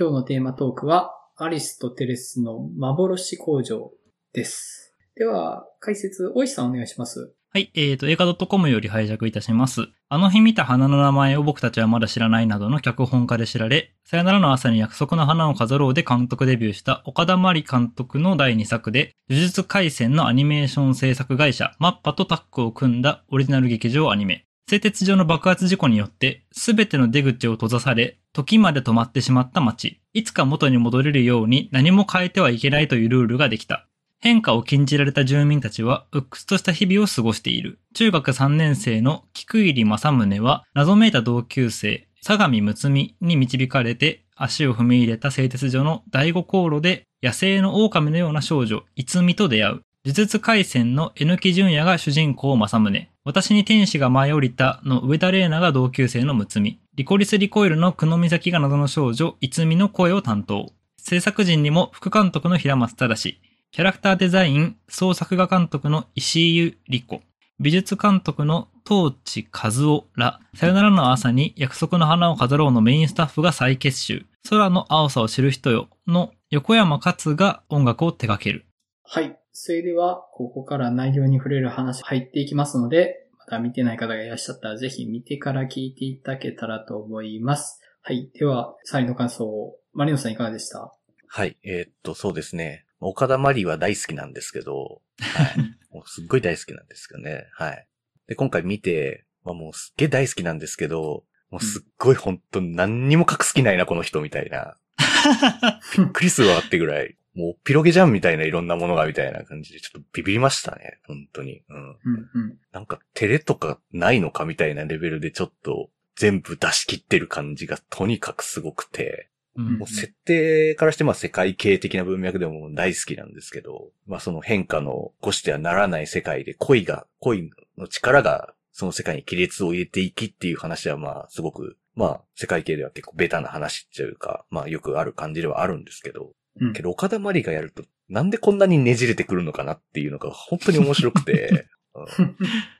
[0.00, 3.92] 今日のテーマトークは、アリストテレスの幻工場
[4.32, 4.96] です。
[5.14, 7.34] では、解説、大石さんお願いします。
[7.52, 9.88] はい、えーと、映画 .com より拝借いたします。
[10.08, 24.46] あの日見た花の名前を僕たちはまだ知らないなどの脚本家で知られ、さよならの朝に約束の花を飾ろうで監督デビューした岡田真理監督の第2作で、呪術廻戦のアニメーション制作会社、マッパとタッグを組んだオリジナル劇場アニメ。
[24.70, 30.00] 製鉄所の爆発事故によって、すべての出口を閉ざされ、時まで止まってしまった街。
[30.12, 33.88] いつか元に戻れるように何も変えてはいけないというルールができた。
[34.20, 37.80] 変化を禁じられた住民たちは、鬱屈とした日々を過ごしている。
[37.94, 49.82] 中学3年生の菊入正宗は、謎めいた同級生、相模睦美に導かれて、足を踏み入れた製鉄所の第五航路で、野生の狼のような少女、いつみと出会う。
[50.04, 53.09] 呪術廻戦の榎木純也が主人公正宗。
[53.22, 56.80] 私に天使が舞い降りたの上田玲奈が同級生の睦美。
[56.94, 60.72] リコリスリコイルの久野美咲が謎の少女、いつみの声を担当。
[60.96, 63.38] 制作陣にも副監督の平松正。
[63.72, 67.20] キャラクターデザイン、総作画監督の石井由里子、
[67.60, 78.64] 美術監督の東地和夫ら、さよならの朝に約束の花を飾ろうのメインスタッフが再結集、空の青さを知る人よの横山勝が音楽を手掛ける。
[79.04, 79.39] はい。
[79.52, 87.80] それでは、ここから内容に触れる話入っていきますので、まだ見てない方がいらっしゃったら、ぜひ見てから聞いていただけたらと思います。
[88.02, 88.30] はい。
[88.34, 90.92] では、サリの感想を、マリノさんいかがでした？
[91.26, 91.56] はい。
[91.64, 92.86] えーっと、そうですね。
[93.00, 95.76] 岡田マリは大好きなんですけど、はい。
[95.94, 97.46] もうすっごい大好きなんですけどね。
[97.54, 97.86] はい。
[98.28, 104.76] で、今回見て、まあもうすっげえ大好きなんですけど、もうすっごい本当に何にも隠す気ないな、この人みたいな。
[105.98, 111.00] びっくりするわってぐらい、もうおっぴろげじゃんみたいないろんなものがみたいな感じで、ちょっとビビりましたね。
[111.06, 111.62] 本当に。
[111.68, 111.76] うん。
[111.76, 111.96] うん
[112.34, 112.58] うん。
[112.72, 136.72] なんか、照れとかないのかみたいなレベルでちょっと全部出し切ってる感じがとにかくすごくて、うんもう設定からしてまあ世界系的な文脈でも大好きなんですけど、まあその変化の起こしてはならない世界で恋が、恋の力がその世界に亀裂を入れていきっていう話はまあすごく、まあ世界系では結構ベタな話っていうか、まあよくある感じではあるんですけど、うん。
[136.72, 142.36] けど岡田まりがやるとなんでこんなにねじれてくるのかなっていうのが本当に面白くて、 うん。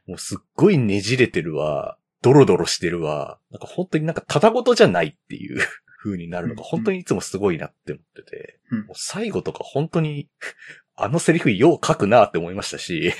[0.07, 5.61] もうすっごいねじれてるわ、ドロドロしてるわ、なんか本当になんかただごとじゃないっていう
[6.03, 8.79] 風になるのが本当にいつもすごいなって思ってて、うん。
[8.87, 10.29] もう最後とか本当に
[10.97, 13.13] あのセリフよう書くなって思いましたし、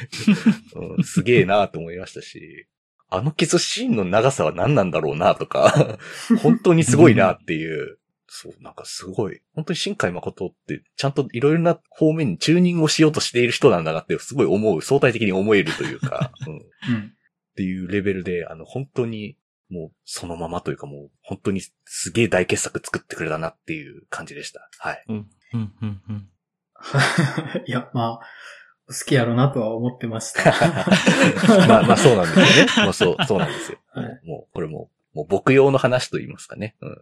[0.75, 2.67] うん、すげえなって思いましたし、
[3.09, 5.99] あのキスシーンの長さは何なんだろうなとか、
[6.43, 8.00] 本当にすごいなっていう、
[8.33, 9.41] そう、なんかすごい。
[9.57, 17.13] 本当に新海誠って、ちゃんといろいろな方面にチューニングをしようとしている人なんだなって、すごい思う、相対的に思えるというか、 うん、っうん。
[17.57, 19.37] ていうレベルで、あの、本当に、
[19.69, 24.71] もう、そのままというかもう、本当にすげえ大傑作作ってくれたなっていう感じでした。
[24.79, 25.05] はい。
[25.09, 26.29] うん、うん、うん、うん。
[27.67, 28.27] いや、まあ、
[28.87, 30.51] 好きやろなとは思ってました。
[31.67, 32.85] まあまあそうなんですよね。
[32.85, 33.79] もうそう、そうなんですよ。
[33.93, 36.77] はいもう、これも、もう僕用の話と言いますかね。
[36.81, 36.89] うん。
[36.91, 36.99] はい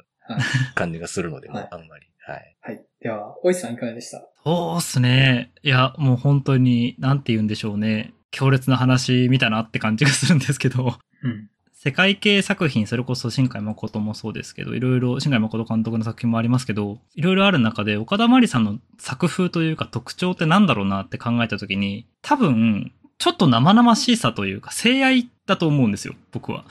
[0.74, 2.06] 感じがするので、はいあんまり。
[2.18, 2.56] はい。
[2.60, 2.84] はい。
[3.00, 4.22] では、大石さんいかがでした？
[4.44, 5.52] そうっすね。
[5.62, 8.12] いや、もう本当に、なんて言うんでしょうね。
[8.30, 11.48] 強烈な話見たなって感じがするんですけど、うん。
[11.72, 26.66] 世界系作品、それこそ新海誠もそうですけど、いろいろ、新海誠監督の作品もありますけど、いろいろある中で、岡田真理さんの作風というか特徴ってなんだろうなって考えたときに、多分、ちょっと生々しさというか、性愛だと思うんですよ、僕は。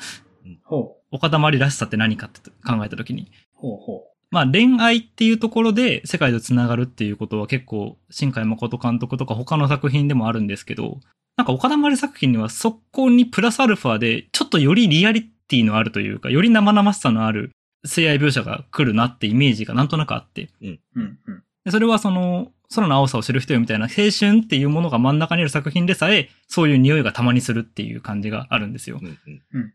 [0.63, 0.96] ほう。
[1.11, 3.31] 岡田真理らしさって何かって考えたときに。
[3.53, 10.99] ほうほまあ恋愛っていうところで世界と繋がるっていうことは結構新海誠監督とか他の作品でもあるんですけど、
[11.37, 17.51] なんか岡田真理作品にはそこにプラスアルファでちょっとよりリアリティのあるというか、より生々しさのある
[17.85, 20.49] 性愛描写が来るなってイメージがなんとなくあって。
[20.61, 20.65] う。
[20.65, 21.43] うんうん。
[21.63, 29.05] でそれはその空の青さを知る人よみたいな青春っていうものが真ん中にある作品でさえそういう匂いがたまにするっていう感じがあるんですよう。
[29.05, 29.17] んうん。
[29.53, 29.73] うんうん。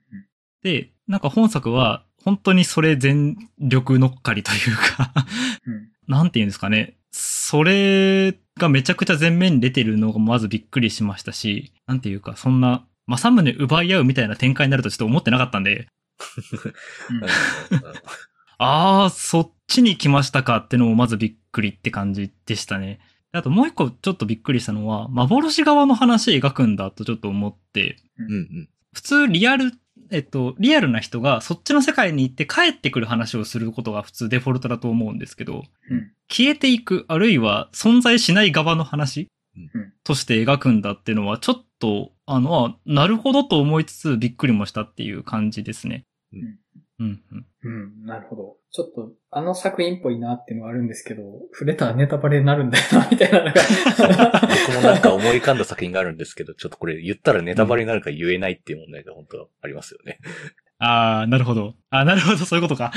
[0.62, 4.58] で、なんか本作は本当にそれ全力乗っかりという
[4.96, 5.12] か
[5.66, 5.88] うん。
[6.08, 6.96] なんて言うんですかね。
[7.10, 15.86] それがめちゃくちゃ前面に出てるのがまずびっくりしましたし、なんていうか、そんな、政宗奪い合うみたいな展開になるとちょっと思ってなかったんで、
[18.58, 23.00] あー、そっちに来ましたかってのもまずびっくりって感じでしたね。
[23.32, 28.68] あともう一個ちょっとびっくりしたのは、幻側の話描くんだとちょっと思って、うんうん。
[28.94, 29.72] 普通リアル、
[30.12, 36.12] えっと、リアルな人がそっちの世界に行って帰ってくる話をすることが普通デフォルトだと思うんですけど、うん。
[36.28, 46.04] 消えていく、あるいは存在しない側の話うんとして描くんだっていうのは、ちょっと、あの、あなるほどと思いつつびっくりもしたっていう感じですね。
[46.32, 46.58] うん
[46.98, 47.46] うんうん。
[47.64, 48.56] うん、なるほど。
[48.70, 51.22] ちょっと、あの作品っぽいなっていうのはあるんですけど、
[51.52, 53.52] 触れたらネタバレになるんだよな、 みたいなのが。
[54.66, 60.18] 僕もなんか思い浮かんだ作品があるんですけど、ちょっとこれ言ったらネタバレになるから言えないっていう問題が本当ありますよね。
[60.78, 61.74] あー、なるほど。
[61.90, 62.92] あー、なるほど、そういうことか。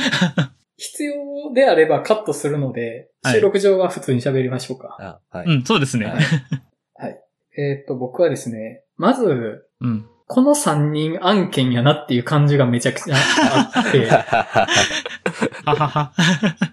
[0.77, 4.97] 必要であればカットするので、はい収録上は普通に喋りましょうか。
[4.99, 5.47] あはい。
[5.47, 6.05] うん、そうですね。
[6.05, 7.19] はい
[7.57, 10.09] えーっと、僕はですね、まず、うん。
[10.27, 16.11] この3人案件やなっていう感じがめちゃくちゃあって、 ははは。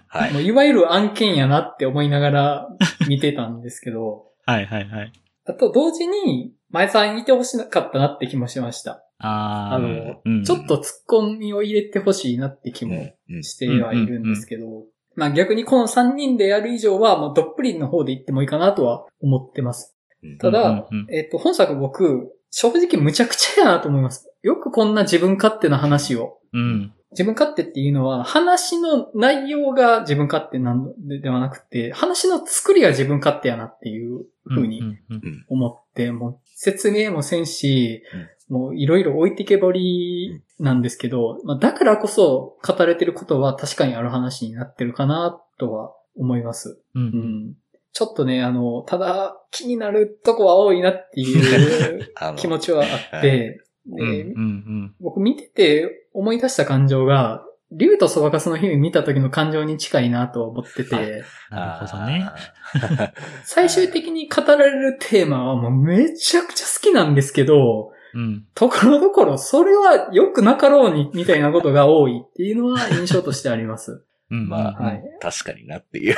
[0.07, 0.33] はい。
[0.33, 2.67] もういわゆる案件やなって思いながら
[3.07, 5.11] 見てたんですけど、はいはいはい。
[5.45, 9.05] あと同時に前さんいてほしかったなって気もしました。
[9.19, 9.75] あー。
[9.75, 14.85] あの、うんちょっと突っ込みを入れてほしいなって気もうんしてはいるんですけど、
[15.15, 19.95] まあ逆にこの3人でやる以上はもうどっぷりの方で行ってもいいかなとは思ってます。
[20.23, 24.31] うんただ、えっ、と、本作僕、正直むちゃくちゃやなと思います。
[24.43, 26.37] よくこんな自分勝手な話を。
[26.53, 26.93] うん。
[27.11, 38.03] 自分勝手っていうのは、話の内容が自分勝手なんでではなくて、話の作りが自分勝手やなっていう風にうんうんうん思って、もう説明もせんし、
[38.49, 46.79] もういろいろ置いてけぼりなんですけど、まあ、だからこそ語られてることは確かにある話になってるかなとは思います。
[46.93, 47.05] うんう。
[47.05, 47.53] ん。
[47.93, 62.25] ちょっとね、あの、ただ気になるとこは多いなっていう 気持ちはあって、うんでうん僕見てて思い出した感情が、竜とそばかすの日々見た時の感情に近いなと思ってて、なるほどね。
[62.29, 63.13] あ
[63.43, 68.45] 最終的に語られるテーマはもうめちゃくちゃ好きなんですけど、うん。
[68.53, 74.05] ところどころそれは良くなかろうに、みたいなことが多いっていうのは印象としてあります。
[74.31, 74.47] うん。
[74.47, 75.03] まあはい。
[75.19, 76.15] ー確かになっていう。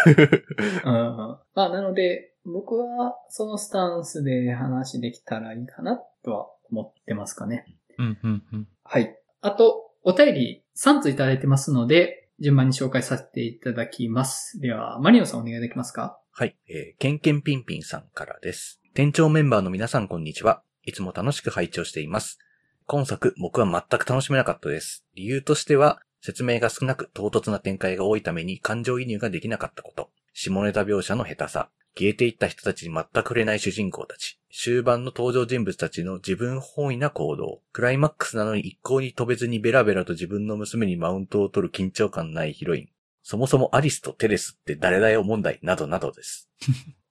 [0.86, 0.92] うん。
[0.92, 7.66] まあ、なので、僕はそのスタンスで話できたらいいかなとは思ってますかね。
[7.98, 8.68] うんうんうん。
[8.84, 9.18] はい。
[9.42, 14.60] あと、お便り3ついただいてますので、順番に紹介させていただきます。
[14.60, 16.20] では、マリオさんお願いできますか？
[16.32, 16.56] はい。
[16.68, 18.82] えー、ケンケンピンピンさんからです。
[18.94, 20.62] 店長メンバーの皆さんこんにちは。
[20.84, 22.38] いつも楽しく拝聴しています。
[22.86, 25.06] 今作、僕は全く楽しめなかったです。
[25.16, 30.10] 理由としては、説明が少なく唐突な展開が多いために感情移入ができなかったこと。
[30.34, 31.70] 下ネタ描写の下手さ。
[31.96, 34.40] 消えていった人たちに全く触れない主人公たち。
[34.52, 37.62] 終盤の登場人物たちの自分本位な行動。
[37.74, 42.90] クライマックスなのに一向に飛べずにベラベラと自分の娘にマウントを取る緊張感ないヒロイン。
[43.22, 46.50] そもそもアリスとテレスって誰だよ問題などなどです。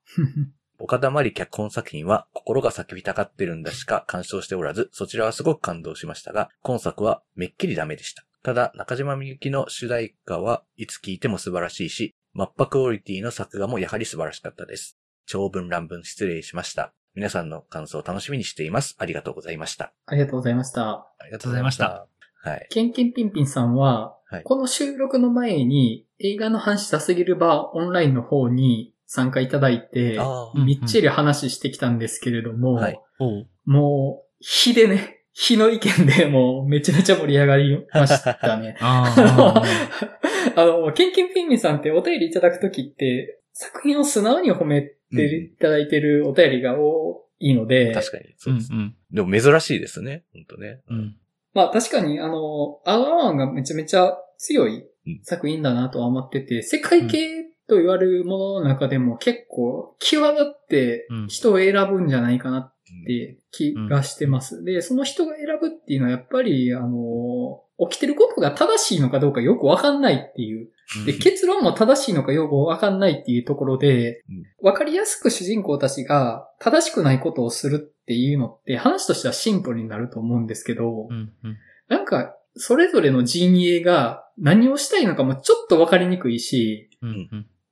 [0.80, 8.26] 岡田まり脚本作品は心が叫びたがってるんだしか鑑賞しておらず、そちらはすごく感動しましたが、今作はめっきりダメでした。
[8.44, 14.98] ただ、中島みゆきの主題歌はいつ聴いても素晴らしいし、マッパクオリティの作画もやはり素晴らしかったです。
[15.24, 16.92] 長文乱文失礼しました。
[17.14, 18.96] 皆さんの感想を楽しみにしています。
[18.98, 19.94] ありがとうございました。
[20.04, 20.90] ありがとうございました。
[21.18, 22.06] ありがとうございました。
[22.42, 22.66] はい。
[22.68, 30.18] ケンケンピンピンさんは、はいこの収録の前に映画の話したすぎるバーオンラインの方に参加いただいて、
[30.54, 33.46] みっちり話してきたんですけれども、はいおう。
[33.64, 38.76] もう、火でね、火の意見でもうめちゃめちゃ盛り上がりましたね。
[38.80, 39.62] あ
[40.56, 48.72] あの、ケンケンピンミンさんってお便りいただくときって、作品を素直に褒めていただいてるお便りが多いので、確かに、うそうんです。
[48.72, 48.94] うん。
[49.10, 50.24] でも珍しいですね。
[50.32, 50.80] 本当ね。
[50.88, 51.16] うん。
[51.52, 62.72] まあ確かに、あの、アワーワンがめちゃめちゃ強いうん作品だなとは思ってて、世界系と言われるものの中でも結構際立ってうん人を選ぶんじゃないかな
[63.02, 64.64] って気がしてます。
[64.64, 70.70] で、その人が選ぶっていうのはやっぱり、あの、起きてることが正しいのかどうかよくわかんないっていう。
[71.06, 81.08] で、結論も正しいのかよくわかんないっていうところでうん、わかりやすく主人公たちが正しくないことをするっていうのって話としてはシンプルになると思うんですけど。
[81.88, 86.90] なんか、それぞれの陣営が何をしたいのかもちょっとわかりにくいし。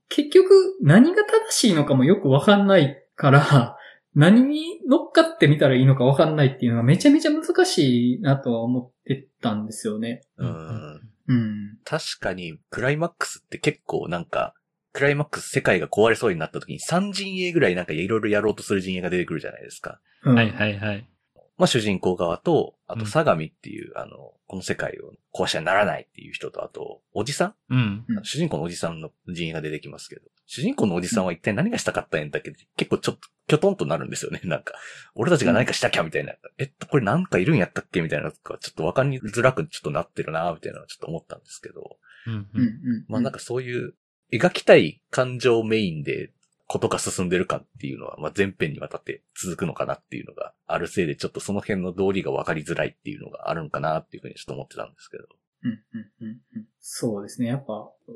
[0.08, 3.76] 結局何が正しいのかもよくわかんないから、
[4.14, 10.22] 何に乗っかってみたらいいのかわかんないっていうのがめちゃめちゃ難しいなとは思ってたんですよね。
[10.36, 11.00] ううんん。
[11.28, 11.78] うん。
[11.84, 14.54] 確かに、クライマックスって結構なんか、
[14.92, 20.00] クライマックス世界が壊れそうになった時に3陣営ぐらいなんかいろいろやろうとする陣営が出てくるじゃないですか。
[20.24, 21.08] うんはいはいはい。
[21.56, 27.54] まあ主人公側と、あとうん相模っていう、あの、この世界を壊しちゃならないっていう人と、あと、おじさん？
[27.70, 28.04] うん。
[28.06, 34.42] うん主人公のおじさんの陣営が出てきますけど、主人公のおじさんは一体何がしたかったんやったっけ結構ちょっと、きょとんとなるんですよね。
[34.44, 34.74] なんか、
[35.14, 36.34] 俺たちが何かしたきゃみたいな。
[36.58, 41.96] えっと、これなんかいるんやったっけみたいなのが、ちょっとわかりづらくちょっとなってるなみたいなのはちょっと思ったんですけど。
[42.26, 42.48] うんうん。
[42.52, 42.60] うん。
[42.60, 43.04] うん。
[43.08, 43.94] まあなんかそういう、
[44.30, 46.30] 描きたい感情メインで、
[46.66, 55.24] ことが進んでるかっていうのは、まあ前編にわたって続くのかなっていうのがあるせいで、ちょっとその辺の道理がわかりづらいっていうのがあるんかなっていうふうにちょっと思ってたんですけど。
[55.64, 56.66] うん、うん、うんうん。
[56.80, 57.48] そうですね。
[57.48, 57.72] やっぱ、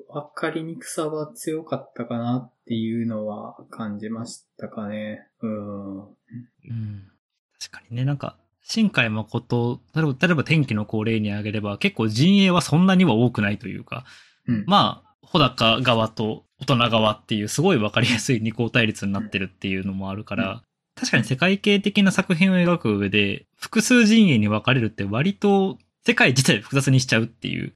[0.09, 5.29] わかりにくさは強かったかなっていうのは感じましたかね。
[5.43, 6.01] うん。
[6.01, 7.13] うん。
[7.61, 14.05] 確かにね、なんか、新海誠、例えば、例えば天気の子を例に挙げれば、結構陣営はそんなには多くないというか、
[14.49, 14.65] うん。
[14.67, 20.63] まあ、穂高側と大人側っていうすごいわかりやすい二項対立になってるっていうのもあるから、
[20.95, 27.75] 確かに世界系的な作品を描く上で、複数陣営に分かれるって割と世界自体を複雑にしちゃうっていう。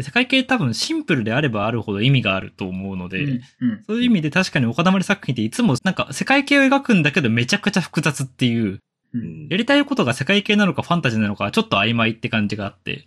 [0.00, 3.30] 世界系多分シンプルであればあるほど意味があると思うので、うん。
[3.60, 3.84] うん。
[3.86, 8.80] そういう意味で確かに岡田まり作品っていつもなんか世界系を描くんだけどめちゃくちゃ複雑っていう、う
[9.14, 9.46] うん。
[9.46, 13.06] んやりたいことが世界系なのかファンタジーなのかちょっと曖昧って感じがあって、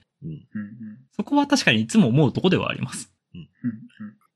[1.15, 3.11] そこは確かにいつも思うとこではあります。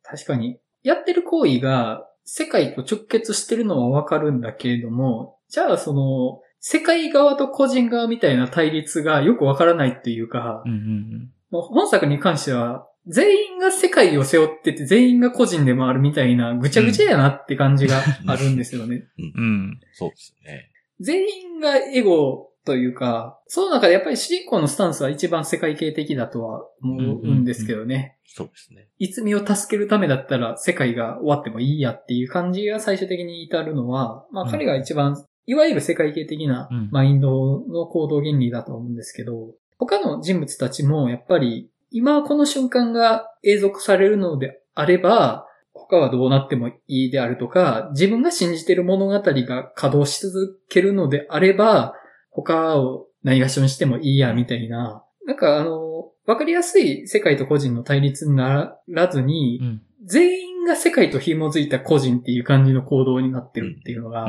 [0.03, 19.03] 確かに、やってる行為が世界と直結してるのはわかるんだけれども、じゃあその、世界側と個人側みたいな対立がよくわからないっていうか、うんうんもう本作に関しては、全員が世界を背負ってて全員が個人でもあるみたいなぐちゃぐちゃやなって感じがあるんですよね。
[19.17, 19.33] うん。
[19.35, 19.79] うん。
[19.91, 20.71] そうですね。
[21.01, 28.17] 全員がエゴというか、その中でやっぱり主人公のスタンスは一番世界系的だとは思うんですけどね。
[28.25, 28.87] そうですね。
[28.99, 51.95] いつみを助けるためだったら世界が終わってもいいやっていう感じが最終的に至るのは、まあうん彼が一番、いわゆる世界系的なうんマインドの行動原理だと思うんですけど、他の人物たちもやっぱり今この瞬間が永続されるのであれば、他はどうなってもいいであるとか、自分が信じている物語が稼働し続けるのであれば、
[52.31, 55.03] 他をないがしろにしてもいいや、みたいな。
[55.25, 59.81] なんかあの、わかりやすい世界と個人の対立にならずに、うん。
[60.03, 64.27] 全員が世界と紐づいた個人っていう感じの行動になってるっていうのが。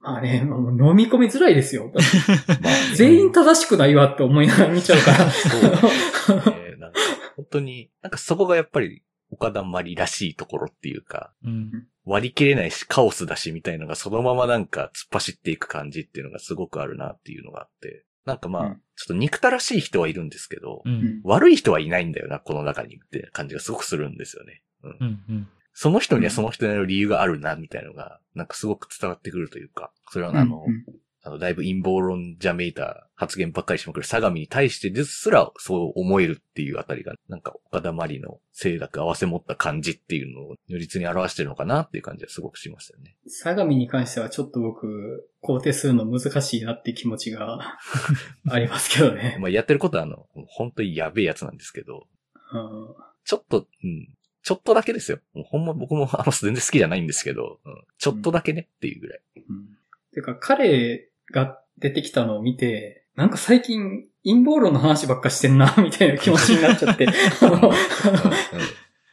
[0.00, 1.90] まあね、もう飲み込みづらいですよ。
[1.94, 5.30] まあ全員正しくないわって思いながら見ちゃうから。
[5.30, 6.76] そうですね。
[6.78, 6.98] なんか
[7.36, 9.02] 本当に、なんかそこがやっぱり
[9.34, 11.86] 岡田まりらしいところっていうか、うん。
[12.04, 18.04] 割り切れないしカオスだしみたいのがそのままなんか突っ走っていく感じっていうのがすごくあるなっていうのがあって。
[18.24, 20.88] なんかまあ、うんちょっと憎たらしい人はいるんですけど、う。
[20.88, 24.62] うんん悪い人はいないんだよな、この中にって感じがすごくするんですよね。
[24.84, 25.24] うんうん。
[25.28, 25.48] うん。
[25.72, 30.84] その人にはその人なりの理由があるな、みたいなのが、なんかすごく伝わってくるというか、それはあの、うん
[31.26, 43.16] あの、だいぶ陰謀論じゃめいた発言ばっかりしまくる相模に対してですらそう思えるっていうあたりが、なんか岡田まりの清濁合わせ持った感じっていうのを如実に表してるのかなっていう感じはすごくしましたよね。
[43.26, 47.78] 相模に関してはちょっと僕、肯定するの難しいなって気持ちが
[48.50, 49.38] ありますけどね。
[49.40, 52.06] まあやってることはあの、本当にやべえやつなんですけど、
[52.52, 55.18] うんちょっと、うん、ちょっとだけですよ。
[55.32, 59.20] もうほんま僕もあんま全然好きじゃないんですけど、うん、ちょっとだけねっていうぐらい。
[59.36, 59.78] うん
[60.14, 67.06] てか、彼が出てきたのを見て、なんか最近陰謀論の話ばっかしてんな、 みたいな気持ちになっちゃって。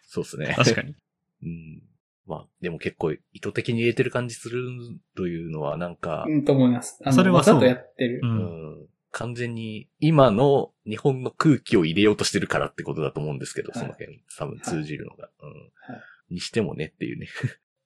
[0.08, 0.54] そうですね。
[0.58, 0.96] 確かに。
[1.44, 1.82] うん。
[2.26, 4.68] まあ、でも結構意図的に入れてる感じする
[5.16, 7.00] というのはなんか、うん、と思います。
[7.04, 8.28] あのそれはそうわざとやってるう。。
[8.28, 15.30] うんん完全に今の日本の空気を入れようとしてるからってことだと思うんですけど、はいその辺多分通じるのが。
[15.42, 16.02] うんは
[16.32, 17.28] にしてもねっていうね。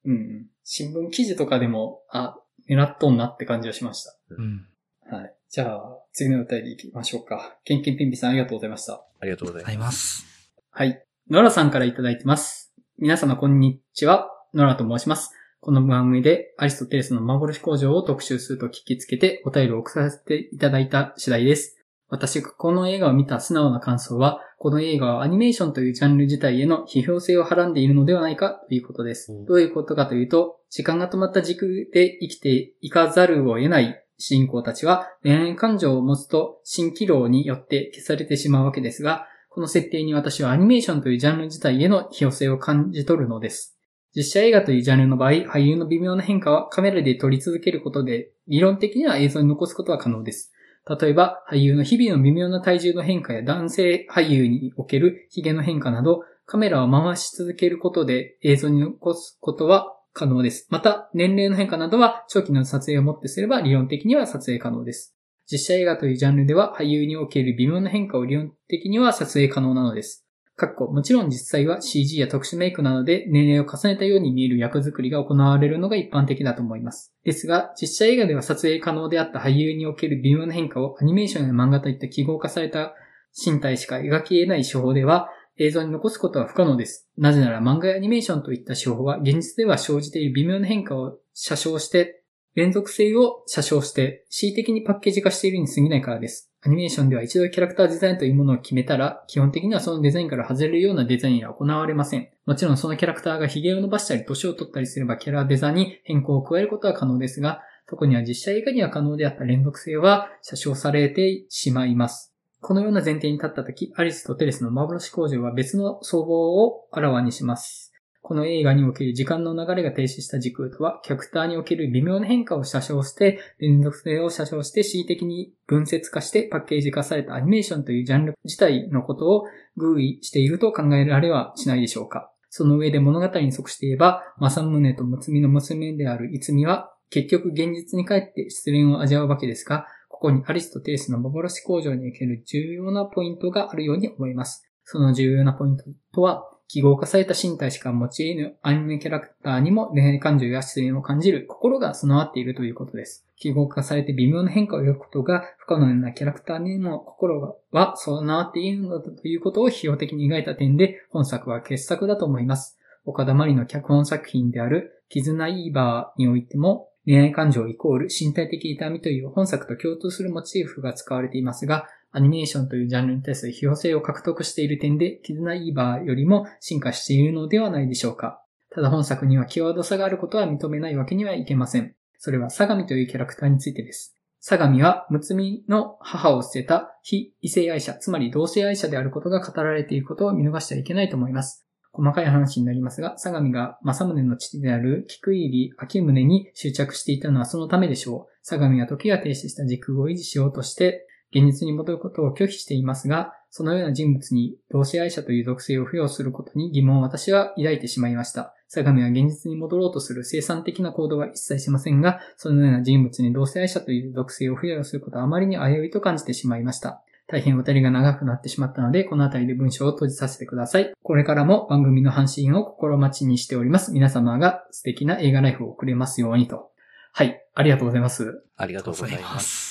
[0.05, 0.45] うん。
[0.63, 2.37] 新聞記事とかでも、あ、
[2.69, 4.65] 狙っとんなって感じがしましうん。
[5.09, 5.15] た。
[5.17, 5.33] はい。
[5.49, 7.57] じゃあ、次の歌いで行きましょうか。
[7.63, 9.05] ケンケンピンピさんありがとうございました。
[9.19, 9.77] ありがとうござい。
[9.77, 10.25] ます。
[10.71, 11.03] はい。
[11.29, 12.73] ノラさんからいただいてます。
[12.97, 14.29] 皆様こんにちは。
[14.53, 15.31] ノラと申します。
[15.59, 21.77] この番組でアリストテレスの幻工場を特集すると聞きつけてお便りを送らせていただいた次第です。
[22.07, 29.45] 私がこの映画を見た素直な感想は、この映画はアニメーションというジャンル自体への批評性をはらんでいるのではないかということですうん。
[29.45, 43.77] どういうことかというと、時間が止まった軸で生きていかざるを得ない主人公たちは恋愛感情を持つと蜃気楼によって消されてしまうわけですが、この設定に私はアニメーションというジャンル自体への批評性を感じ取るのです。
[44.15, 50.53] 実写映画というジャンルの場合、俳優の微妙な変化はカメラで撮り続けることで、理論的には映像に残すことは可能です。
[50.87, 60.67] 例えば、俳優の日々の微妙な体重の変化や男性俳優における髭の変化など、カメラを回し続けることで映像に残すことは可能です。
[60.69, 65.15] また、年齢の変化などは長期の撮影をもってすれば理論的には撮影可能です。
[65.51, 70.24] 実写映画というジャンルでは俳優における微妙な変化を理論的には撮影可能なのです。
[70.57, 77.13] かっこもちろん実際は CG や特殊メイクなどで年齢を重ねたように見える役作りが行われるのが一般的だと思います。
[77.25, 82.93] ですが、実写映画では撮影可能であった俳優における微妙な変化をアニメーションや漫画といった記号化された
[83.35, 87.09] 身体しか描き得ない手法では映像に残すことは不可能です。
[87.17, 92.23] なぜなら漫画やアニメーションといった手法は現実では生じている微妙な変化を写生して
[92.55, 96.49] 連続性を写生して恣意的にパッケージ化しているに過ぎないからです。
[96.65, 102.27] アニメーションでは一度キャラクターデザインというものを決めたら、基本的にはそのデザインから外れるようなデザインは行われません。
[102.47, 112.33] もちろんそのキャラクターが髭を伸ばしたり年を取ったりすればキャラデザに変更を加えることは可能ですが、特には実写映画には可能であった連続性は写生されてしまいます。
[112.61, 117.84] このような前提に立ったとき、アリスとテレスの幻工場は別の総合をあらわにします。
[118.27, 129.43] この映画における時間の流れが停止した時空とは、キャクターにおける微妙な変化を写生して、連続性を写生して恣意的に分節化してパッケージ化されたアニメーションというジャンル自体のことを
[129.77, 132.31] 偶意していると考えられはしないでしょうか。
[132.49, 144.67] その上で物語に即して言えば、正宗と睦美の娘である逸美は、結局現実に帰って失恋を味わうわけですが、ここにアリスとテレスの幻工場における重要なポイントがあるように思います。
[144.83, 153.25] その重要なポイントとは、記号化された身体しか用いぬアニメキャラクターにも恋愛感情や失恋を感じる心が備わっているということです。
[153.37, 162.79] 記号化されて微妙な変化を描くことが不可能なキャラクターにも心は備わっているのだということを費用的に描いた点で本作は傑作だと思います。
[163.05, 178.41] 岡田真理の脚本作品である絆イーバーにおいても恋愛感情イコール身体的痛みという本作と共通するモチーフが使われていますが、アニメーションというジャンルに対する費用性を獲得している点で、絆イーバーよりも進化しているのではないでしょうか。
[178.71, 181.93] ただ本作には際どさがあることは認めないわけにはいけません。
[182.17, 184.15] それは相模というキャラクターについてです。
[184.39, 191.67] 相模は、睦美の母を捨てた非異性愛者、つまり同性愛者であることが語られていることを見逃してはいけないと思います。
[191.91, 198.33] 細かい話になりますが、相模が正宗の父である菊入秋宗に執着していたのはそのためでしょう。
[198.41, 201.05] 相模は時が停止した時空を維持しようとして、
[201.35, 208.53] 現実に戻ることを拒否していますが、そのような人物に同性愛者という属性を付与することに疑問を私は抱いてしまいました。
[208.69, 217.01] 相模は現実に戻ろうとする生産的な行動は一切しませんが、そのような人物に同性愛者という属性を付与することはあまりに危ういと感じてしまいました。
[217.27, 220.93] 大変おたりが長くなってしまったので、この辺りで文章を閉じさせてください。
[221.01, 223.91] これからも番組の配信を心待ちにしております。
[223.91, 226.69] 皆様が素敵な映画ライフを送れますようにと。
[227.13, 228.43] はい、ありがとうございます。
[228.57, 229.64] ありがとうございます。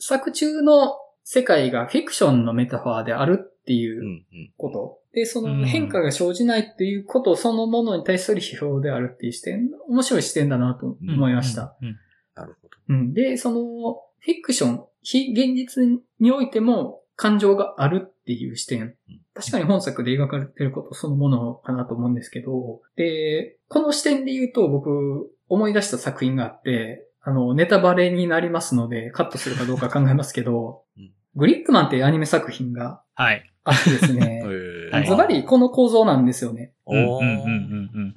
[0.00, 0.08] す。
[0.08, 4.52] 作中の世界がフィクションのメタファーであるっていううんうん。
[4.56, 4.98] こと。
[5.12, 11.76] で、そうんの変化が生じないっていうことそのものに対する批評であるっていう視点、面白い視点だなと思いました。
[11.80, 11.96] うん。
[12.34, 12.76] なるほど。
[12.88, 13.12] うん。
[13.12, 15.82] で、その、フィクション、非現実
[16.20, 18.94] においても感情があるっていう視点。
[19.34, 33.46] 確かに本作で描かれてることそのものかなと思うんですけど、で、この視点で言うと僕思い出した作品があって、あの、ネタバレになりますのでカットするかどうか考えますけどうん、グリップマンっていうアニメ作品がはい。
[33.62, 34.42] あってですね、
[35.06, 36.72] ズバリこの構造なんですよね。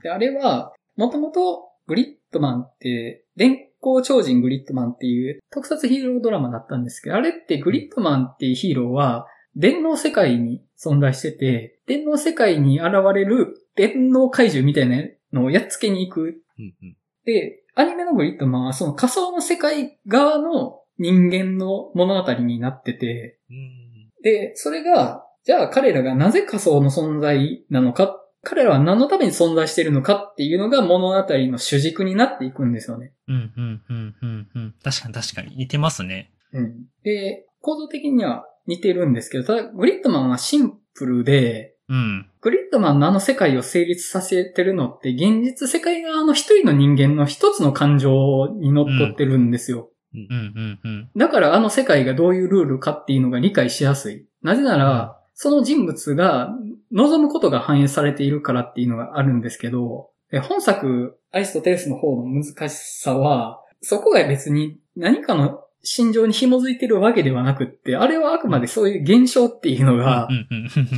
[0.09, 16.41] あれは、もともとグリッドマンって、電光超人グリッドマンっていう特撮ヒーロードラマだったんですけど、あれってグリッドマンっていうヒーローは、電脳世界に存在してて、電脳世界に現れる電脳怪獣みたいなのをやっつけに行く。
[16.57, 23.83] うんうんで、アニメのグリッドマンはその仮想の世界側の人間の物語になってて、うん
[24.23, 33.13] で、それが、じゃあ彼らがなぜ仮想の存在なのか、彼らは何のために存在しているのかっていうのが物語の主軸になっていくんですよね。
[33.27, 33.35] うん。
[33.35, 34.75] うんうんうんうん。
[34.83, 35.55] 確かに確かに。
[35.55, 36.31] 似てますね。
[36.53, 36.85] うん。
[37.03, 42.29] で、構造的には似てるんですけど、ただグリッドマンはシンプルで、うん。
[42.41, 49.89] グリッドマンのあの世界を成立させてるのって、現実世界側の一人の人間の一つの感情に乗っ取ってるんですよ。
[50.13, 51.09] うんうんうん。
[51.15, 54.25] だからあの世界がどういうルールかっていうのが理解しやすい。
[54.41, 56.49] なぜなら、その人物が
[56.91, 70.27] 望むことが反映されているからっていうのがあるんですけど、え本作、アリストテレスの方の難しさは、そこが別に何かの心情に紐づいてるわけではなくって、あれはあくまでそういう現象っていうのが。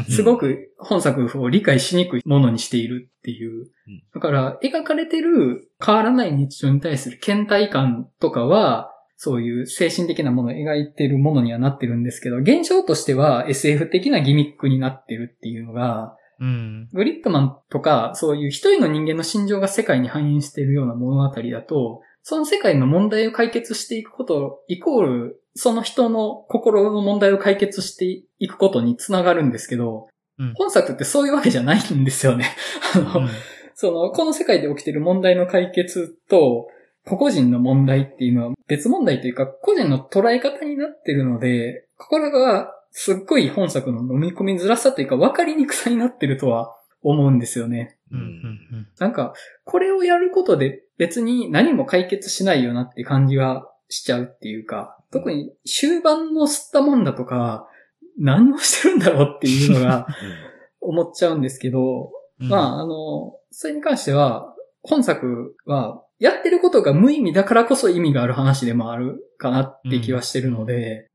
[0.10, 4.04] すごく本作を理解しにくいものにしているっていううん。
[4.14, 16.90] だから、描かれてる変わらない日常に対する倦怠感とかは、そういう精神的なものを描いてるものにはなってるんですけど、現象としては SF 的なギミックになってるっていうのが、うん。
[16.92, 30.08] グリッドマンとか、そういう一人の人間の心情が世界に反映しているような物語だと、その世界の問題を解決していくこと、イコール、その人の心の問題を解決していくことにつながるんですけど、
[30.40, 32.48] うん本作ってそういうわけじゃないんですよね。
[32.96, 33.30] あの、うん
[33.76, 36.68] その、この世界で起きている問題の解決と、
[37.06, 46.76] 個々人の問題っていうのは別問題というか、個人の捉え方になってるので、これがすっごい本作の飲み込みづらさというか、分かりにくさになってるとは
[47.10, 47.98] 思うんですよね。
[48.12, 48.20] うん。
[48.20, 57.68] うんなんか、これをやることで別に何も解決しないよなって感じはしちゃうっていうか、特に終盤の吸ったもんだとか、
[58.18, 60.08] 何をしてるんだろうっていうのが
[60.82, 62.50] 思っちゃうんですけど、うん。
[62.50, 71.10] まあ、あの、それに関しては、本作は、やってることが無意味だからこそ意味がある話でもあるかなって気はしてるので、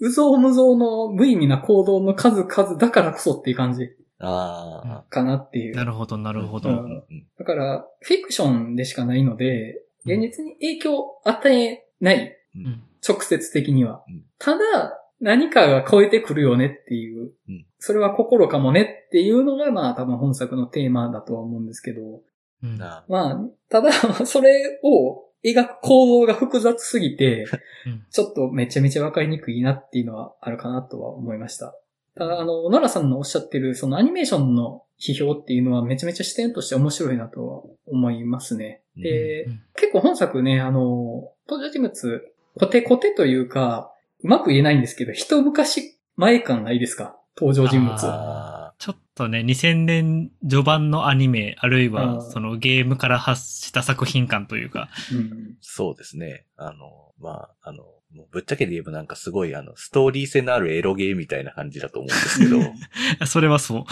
[0.00, 5.76] うぞうむぞうの無意味な行動の数々だからこそっていう感じあかなっていう。
[5.76, 6.70] なるほど、なるほど。
[7.38, 12.66] だから、フィクションでしかないので、現実に影響を与えない、うん。
[12.66, 14.04] うん直接的には。
[14.08, 14.22] うん。
[14.38, 17.32] ただ、何かが超えてくるよねっていう。
[17.48, 22.00] うん、それは心かもねっていうのが、まあ多分本作のテーマだとは思うんですけど、
[22.62, 22.78] うん。
[22.78, 23.92] まあ、ただ、
[24.24, 27.44] それを描く構造が複雑すぎて、
[27.86, 28.06] うん。
[28.10, 31.74] ちょっとめちゃめちゃわかりにくいなっていうのはあるかなとは思いました。
[32.16, 38.82] ただ、あの、ノラさんのおっしゃってる、そのアニメーションの批評っていうのはめちゃめちゃ視点として面白いなとは思いますね。
[38.96, 47.16] で、うん結構本作ね、あの、登場人物、コテコテというか、うまく言えないんですけど、一昔前感ないですか？
[47.36, 47.94] 登場人物。
[48.04, 56.46] あちょっとね、2000年序盤のアニメ、あるいあはーそのゲームから発した作品感というか、うんそうですね。
[56.56, 62.60] あの、まあ、あの、もうぶっちゃけで言えばなんかすごいあの、ストーリー性のあるエロゲーみたいな感じだと思うんですけど、う
[63.24, 63.84] ん、それはそう。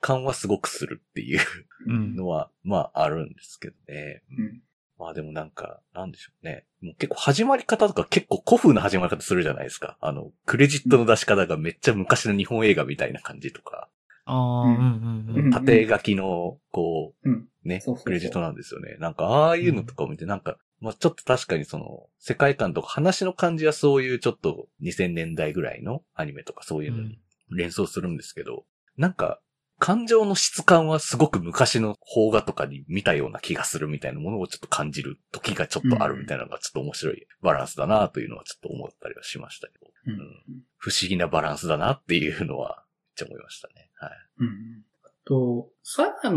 [0.00, 1.40] 感はすごくするっていう
[1.86, 2.16] うん。
[2.16, 4.22] のは、まあ、あるんですけどね。
[4.38, 4.62] うん
[4.98, 6.64] まあでもなんか、なんでしょうね。
[6.80, 9.98] もう結構始まり方とか結構古風な始まり方するじゃないですか。
[10.00, 13.90] あの、クレジットの出し方がめっちゃ昔の日本映画みたいな感じとか、
[14.24, 15.50] ああ、うんうんうんううんん。
[15.50, 18.96] 縦書きの、こう、うんねクレジットなんですよね。
[18.98, 27.18] なんか、ああいうのとかを見て、なんか、まあちょっと確かにその、世界観とか話の感じはそういうちょっと2000年代ぐらいのアニメとかそういうのに
[27.50, 28.64] 連想するんですけど、
[28.96, 29.40] なんか、
[29.78, 40.62] 感情の質感はすごく昔の邦画とかに見たような気がするみたいなものをちょっと感じる時がちょっとあるみたいなのがちょっと面白いバランスだなというのはちょっと思ったりはしましたけど、うんうん。
[40.78, 43.90] 不思議なバランスだなっていうのは、めっちゃ思いましたね。
[43.96, 44.10] はい。
[44.40, 44.84] うん。
[45.04, 46.36] あと、相模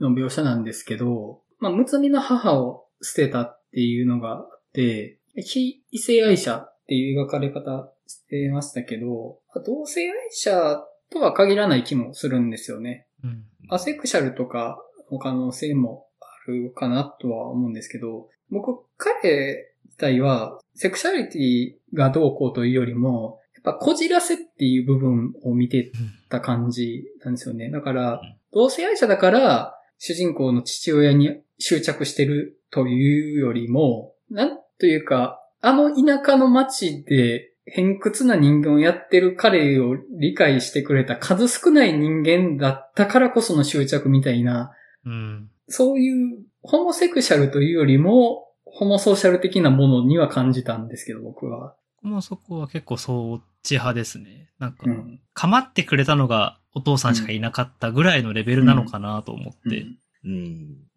[0.00, 13.06] の描写なんですけど、まあ、むつみの母を捨てたっていうのがあって、非異性愛者っていう描かれ方してましたけど、同性愛者とは限らない気もするんですよね。
[13.24, 14.78] うんアセクシャルとか
[15.12, 25.92] の可能性もあるかなとは思うんですけど、僕、彼自体は、セクシャリティがどうこうというよりも、やっぱこじらせっていう部分を見て
[26.30, 27.70] た感じなんですよね。
[27.70, 44.72] だからうん、同性愛者だから、主人公の父親に執着してるというよりも、なんというか、あの田舎の町で偏屈な人間をやってる彼を理解してくれた数少ない人間だったからこその執着みたいな、
[45.04, 45.50] うん。
[45.68, 51.74] そういうホモセクシャルというよりも、ホモソーシャル的なものには感じたんですけど、僕は。
[52.02, 54.50] もうそこは結構そっち派ですね。
[54.58, 55.20] なんかう、ん。
[55.34, 59.80] 構ってくれたのがお父さんしかいなかったぐらいのレベルなのかなと思って。
[59.80, 59.98] うん。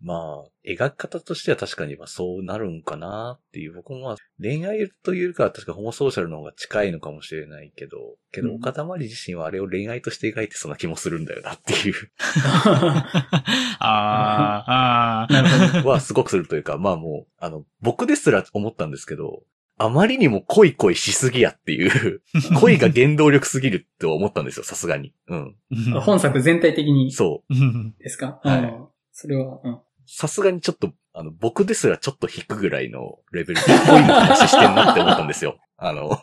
[0.04, 7.98] まあ、描き方としては確かにまあそうなるんかなっていう、僕もまあ恋愛というか確かホモソーシャルの方が近いのかもしれないけど、
[8.32, 11.94] けどうん岡田まり自身はあれを恋愛として描いてそうな気もするんだよなっていう
[13.80, 15.34] ああ、ああ。
[15.34, 15.89] なるほど。
[15.89, 19.44] はすごくするというか、まあもう、あの、僕ですら思ったんですけど、
[19.78, 22.22] あまりにも恋恋しすぎやっていう、
[22.60, 25.13] 恋が原動力すぎるって思ったんですよ、さすがに。
[25.28, 25.56] うん。
[26.02, 27.54] 本作全体的にそう。
[27.54, 28.39] うんですか？
[28.44, 29.80] はいうんそれは、うん。
[30.06, 35.58] さすがにちょっと、あの、僕ですらちょっと引くぐらいのレベルで恋の話してんなって思ったんですよ。
[35.78, 36.21] あの、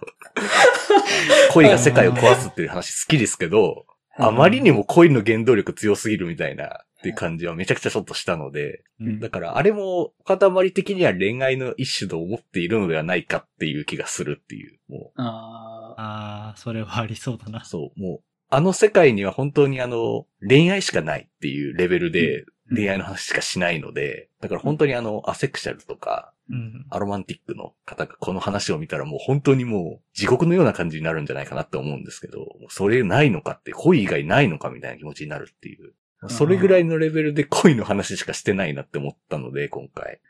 [1.53, 9.21] 恋が世界を壊すっていう話好きですけど、あまりにも恋の原動力強すぎるみたいなっていう感じはめちゃくちゃちょっとしたので、うん。
[9.21, 17.61] だからあれも塊的には恋愛の一種と思っているのではないかっていう気がするっていう、もああ、それはありそうだな。
[17.61, 17.65] う、。
[17.65, 18.21] そう、もう、
[18.51, 26.87] あの世界には本当にあの、恋愛しかないっていうレベルで恋愛の話しかしないので、だから本当にあの、アセクシャルとか、うん。
[26.89, 35.93] アロマンティックの方がこの話を見たらもう本当にもう地獄のような感じになるんじゃないかなって思うんですけど、それないのかって、恋以外ないのかみたいな気持ちになるっていう。
[36.29, 40.21] それぐらいのレベルで恋の話しかしてないなって思ったので、今回。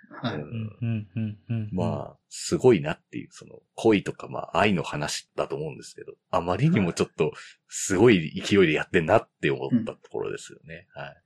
[1.73, 7.33] まあ、すごいなっていう、その、恋とかまあ愛の話だと思うんですけど、あまりにもちょっと、
[7.69, 10.89] すごい勢いでやってんなって思ったところですよね。
[10.95, 11.17] はい。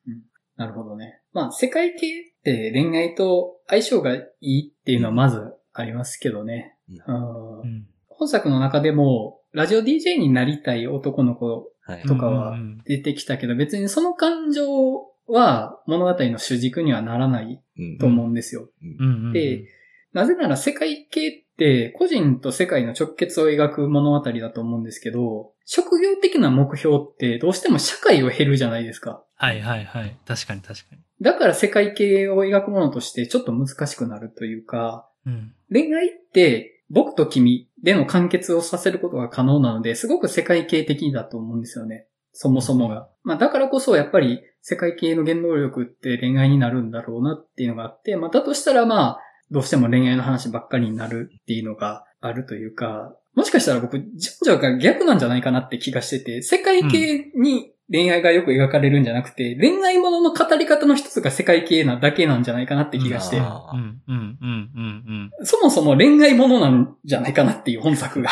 [0.57, 1.21] なるほどね。
[1.33, 5.41] まあ、世界系って恋愛と相性がいいっていうのはまず
[5.73, 6.77] ありますけどね。
[7.07, 12.03] うんうん本作の中でも、ラジオ DJ になりたい男の子はい。
[12.03, 14.65] とかは出てきたけど、別にその感情
[15.27, 18.69] は物語の主軸にはならないうんと思うんですよ。
[18.81, 19.33] うんうん。
[19.33, 19.65] で
[20.12, 29.25] なぜなら世界系って個人と世界の直結を描く物語だと思うんですけど、職業的な目標ってどうしても社会を減るじゃないですか。
[29.42, 30.16] はいはいはい。
[30.24, 30.98] 確かに確かに。
[31.20, 35.52] だから世界系を描くものとしてちょっと難しくなるというか、うん。
[35.68, 42.07] 恋愛って僕と君での完結をさせることが可能なので、すごく世界系的だと思うんですよね。
[42.33, 43.09] そもそもが。
[43.24, 54.12] まあだからこそやっぱり世界系の原動力って恋愛になるんだろうなっていうのがあって、まあだとしたらまあ、どうしても恋愛の話ばっかりになるっていうのがあるというか、もしかしたら僕、順
[54.44, 65.47] 序が逆なんじゃないかなって気がしてて、世界系に恋愛がよく描かれるんじゃなくて、恋愛ものの語り方の一つが世界系なだけなんじゃないかなって気がして、あーうん、うん、うん、うん、うん。
[65.47, 68.31] そもそも恋愛ものなんじゃないかなっていう本作が。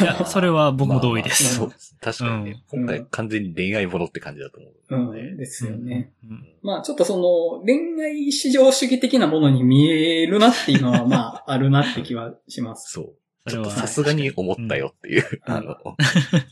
[0.00, 1.54] いや、それは僕も同意でまあす。
[1.56, 1.96] そうです。
[2.00, 5.12] 確かにね、うん今回完全に恋愛ものって感じだと思う。
[5.12, 6.12] うん、ですよね。
[6.28, 6.44] うん。
[6.62, 12.92] まあちょっとその恋愛至上主義的なものに見えるなっていうのはまああるなって気はします。
[12.92, 13.14] そう。
[13.48, 15.24] ちょっとさすがに思ったよっていう。
[15.46, 15.96] うんあの、こ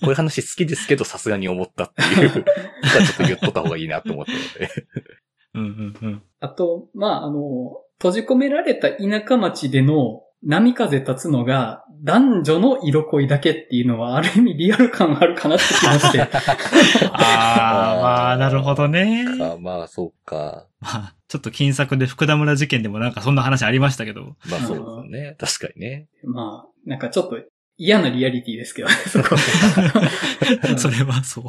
[0.05, 2.31] ういう話好きですけどさすがに思ったっていう。
[2.33, 2.45] ちょっ
[3.17, 4.71] と言っとった方がいいなと思ったので。
[5.55, 6.23] うん、うん、うん。
[6.41, 16.21] あと、まああの、閉じ込められた田舎町での波風立つのが男女の色恋だけっていうのはある意味リアル感あるかなって気がして。
[17.13, 19.25] ああ、まあ、なるほどね。
[19.41, 20.67] あまあ、そうか。
[20.85, 24.37] まあ、ちょっと金作で福田村事件でもなんかそんな話ありましたけど。
[24.49, 25.37] まあそうですね。
[25.39, 26.09] 確かにね。
[26.23, 27.39] まあ、なんかちょっと
[27.77, 29.37] 嫌なリアリティですけどね、そこ。
[30.79, 31.45] それはそう。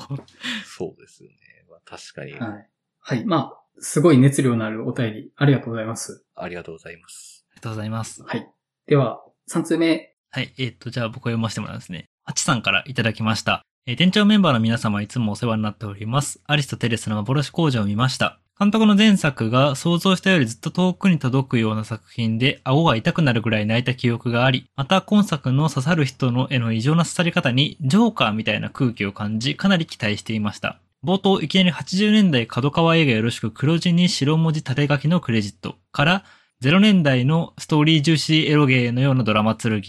[0.66, 1.38] そうですよね。
[1.70, 2.34] まあ確かに。
[2.34, 2.70] はい。
[3.00, 3.26] はい。
[3.26, 6.26] まあ、すごい熱量のあるお便り、ありがとうございます。
[6.36, 7.46] ありがとうございます。
[7.52, 8.24] ありがとうございます。
[8.24, 8.50] はい。
[8.88, 10.16] では、3通目。
[10.32, 10.54] はい。
[10.58, 12.10] えっ、と、じゃあ僕読ませてもらいますね。
[12.24, 13.64] ハチさんからいただきました。
[13.88, 16.42] えー店長メンバーの皆様いつもお世話になっております。
[16.48, 18.40] アリストテレスの幻工場を見ました。
[18.58, 30.80] 監督の前作が想像したよりずっと遠くに届くような作品で、顎が痛くなるぐらい泣いた記憶があり、また今作の刺さる人の絵の異常な刺さり方に、ジョーカーみたいな空気を感じ、かなり期待していました。
[31.04, 36.24] 冒頭、いきなり80年代角川映画よろしく黒字に白文字縦書きのクレジットから、
[36.64, 39.82] 0年代のストーリー重視エロゲーのようなドラマ剣。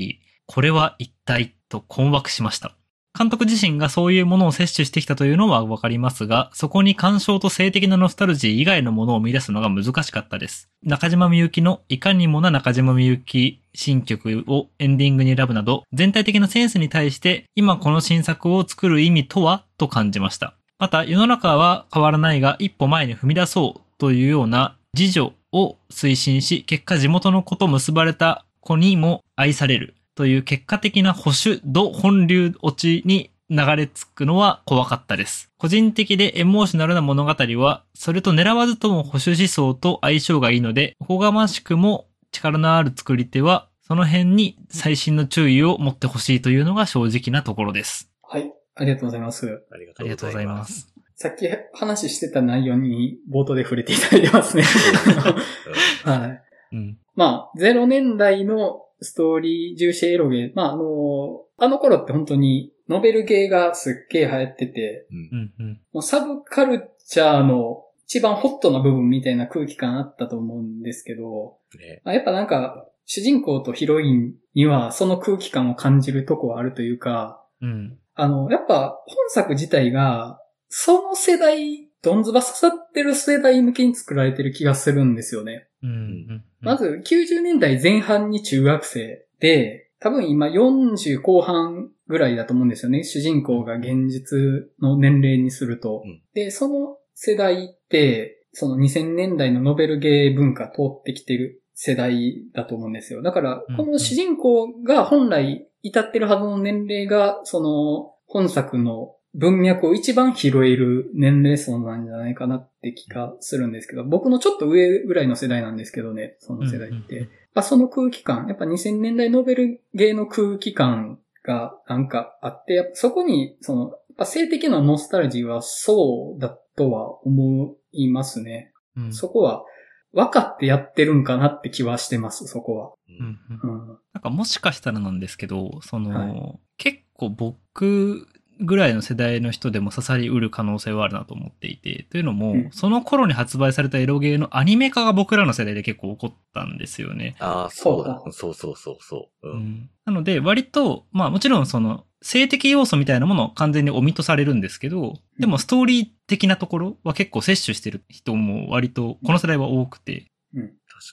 [0.47, 2.76] これは一体と困惑しました。
[3.17, 10.69] 監督自身がそういうものを摂取してきたというのはわかりますが、そこに感傷と性的なノスタルジー以外のものを見出すのが難しかったです。
[10.83, 20.55] 中島みゆきのいかにもな中島みゆき新曲をエンディングに選ぶなど、全体的なセンスに対して、今この新作を作る意味とはと感じました。
[20.79, 35.53] また、世の中は変わらないが、一歩前に踏み出そうというような自助を推進し、結果地元の子と結ばれた子にも愛されるという結果的な保守度本流落ちに流れ着くのは怖かったです。
[35.59, 48.11] 個人的でエモーショナルな物語は、それと狙わずとも保守思想と相性がいいので、おこがましくも力のある作り手は、その辺に細心の注意を持ってほしいというのが正直なところです。
[48.23, 48.51] はい。
[48.75, 49.47] ありがとうございます。
[49.71, 50.93] ありがありがとうございます。。
[51.15, 54.65] さっき話してた内容に冒頭で触れていただいてますね。
[56.05, 56.27] は
[56.73, 56.77] い。
[56.77, 56.99] うん。
[57.15, 60.53] まあ、0年代のストーリー重視エロゲー。
[60.55, 65.81] まあ、あの、あの頃って本当にノベルゲーがすっげえ流行ってて、うん。
[65.93, 77.99] もうサブカルチャーの一番ホットな部分みたいな空気感あったと思うんですけど、ねまあやっぱなんか、主人公とヒロインにはその空気感を感じるとこはあるというか、うん。
[78.15, 85.67] あの、やっぱ本作自体が、その世代、どんずば刺さってる世代向けに作られてる気がするんですよね。
[85.87, 85.93] うん。
[85.93, 86.45] うん。
[86.61, 93.05] まず90年代前半に中学生で、多分今40後半ぐらいだと思うんですよね。
[93.05, 94.39] 主人公が現実
[94.81, 96.03] の年齢にすると。
[96.05, 103.23] うんで、その世代って、その2000年代のノベルゲー文化通ってきてる世代だと思うんですよ。
[103.23, 117.17] だからうん、この主人公が本来至ってるはずの年齢が、その本作の文脈を一番拾える年齢層なんじゃないかなって気がするんですけど、僕のちょっと上ぐらいの世代なんですけどね、その世代って。
[117.17, 123.75] うんうんあその空気感、やっぱ2000年代ノベルゲーの空気感がなんかあって、そこに、そ
[124.19, 128.75] の、性的なノスタルジーはそうだとは思いますね。
[128.95, 129.13] うん。
[129.15, 129.65] そこは
[130.13, 132.93] 分かってやってるんかなって気はしてます、そこは。
[133.09, 133.39] うん。
[133.63, 133.99] うんうん。
[134.13, 138.27] なんかもしかしたらなんですけど、その、はい結構僕
[138.61, 147.37] ぐらいの世代の人でも刺さりうる可能性はあるなと思っていて、というのも、うんその頃に発売されたエロゲーのアニメ化が僕らの世代で結構起こったんですよね。
[147.39, 148.33] ああ、そうだそう。
[148.33, 149.49] そうそうそうそう。
[149.49, 149.53] う。
[149.53, 160.27] うんんなので、割と、まあもちろんその、性的要素みたいなものは完全にオミットされるんですけど、でもストーリー的なところは結構摂取してる人も割とこの世代は多くて、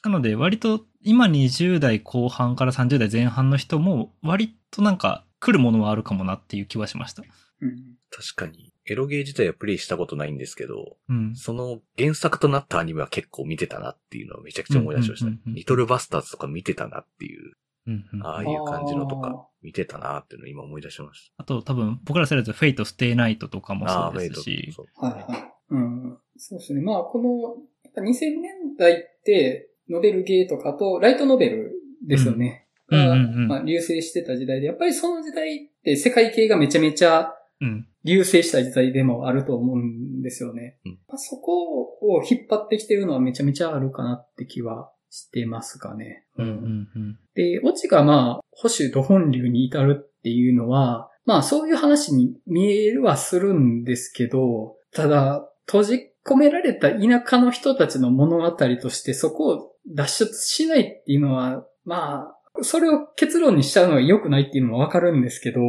[0.06, 7.24] なので、割と今20代後半から30代前半の人も、割となんか来るものはあるかもなっていう気はしました。
[7.62, 7.98] うん。
[8.10, 8.72] 確かに。
[8.86, 11.36] エロゲー自体はプレイしたことないんですけど、うん。
[11.36, 15.56] その原作となったアニメは結構見てたなっていうのをめちゃくちゃ思い出しましたうんうんうんうん。
[15.56, 17.54] リトルバスターズとか見てたなっていう、
[17.88, 24.74] うんうん、ああいう感じのとか見てたなっていうのを今思い出しましあと多分僕ら世代だと Fate、stay night とかもそうですし。
[24.74, 25.54] そうはいはい。
[25.72, 26.18] うん。
[26.38, 26.82] そうですね。
[26.82, 31.74] まあ、この、やっぱ2000年代って、ノベルゲーとかと、ライトノベル
[32.08, 32.63] ですよね。
[32.90, 37.88] がまあ、流星してた時代で、やっぱりその時代って世界系がめちゃめちゃうん。
[38.04, 40.78] 流星した時代でもあると思うんですよね。
[40.86, 46.26] うんまあ、そこを引っ張ってきてるのはめちゃめちゃあるかなって気はしてますかね。
[46.38, 46.54] うんうん
[46.96, 47.20] うん。
[47.36, 65.60] で、オチがまあ、保守土本流に至るっていうのは、まあそういう話に見えるはするんですけど、ただ、閉じ込められた田舎の人たちの物語としてそこを脱出しないっていうのは、まあ、それを結論にしちゃうのは良くないっていうのもわかるんですけど、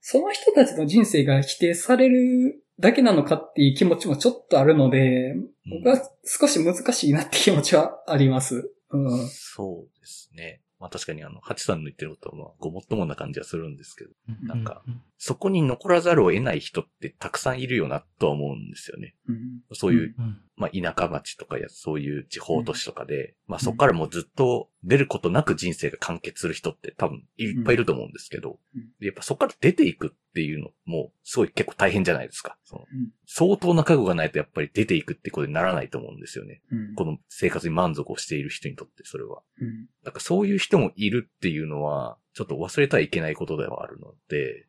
[0.00, 5.34] その人たちの人生が否定されるだけなのかっていう気持ちもちょっとあるので、
[5.70, 8.70] 僕は少し難しいなって気持ちはあります。
[8.90, 9.28] うん。
[9.28, 10.60] そうですね。
[10.78, 14.10] まあ確かにあの、ハチさんの言ってることはまあごもっともな感じはするんですけど、
[14.42, 19.14] なんかうんそこに残らざるを得ない人ってたくさんいるよなとは思うんですよね。
[19.26, 19.36] うん。
[19.72, 20.38] そういう、うん。
[20.56, 28.58] まあ田舎町とかやそういう地方都市とかで、まあそこからもうずっと出ることなく人生が完結する人って多分いっぱいいると思うんですけど、
[29.00, 32.56] やっぱそこから出ていくっていうのもすごい結構大変じゃないですか。
[32.64, 36.60] そのうん相当な覚悟がないとやっぱり出ていくってことにならないと思うんですよね。
[36.70, 36.94] うん。
[36.94, 39.42] この生活に満足をしている人にとってそれは。
[39.60, 39.88] うん。
[40.04, 44.66] なんかそういう人もいるっていうのは、ちょっと忘れてはいけないことではあるので、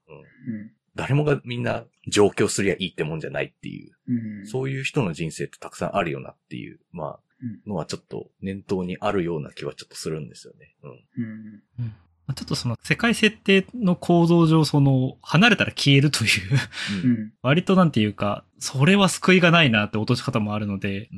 [0.47, 0.71] うん、うん。
[0.95, 4.47] 誰もがみんな上京すりゃいいってもんじゃないっていう、うん。
[4.47, 10.73] そういう人の人生ってたくさんあるよなっていう、まあ、うんのはちょっと念頭にあるような気はちょっとするんですよね。
[10.83, 10.91] うん。
[10.91, 11.63] うん。
[11.79, 11.95] うん
[12.27, 17.33] まあちょっとその世界設定の構造上、その、離れたら消えるという。
[17.43, 21.09] 割となんていうか、それは救いがないなって落とし方もあるので、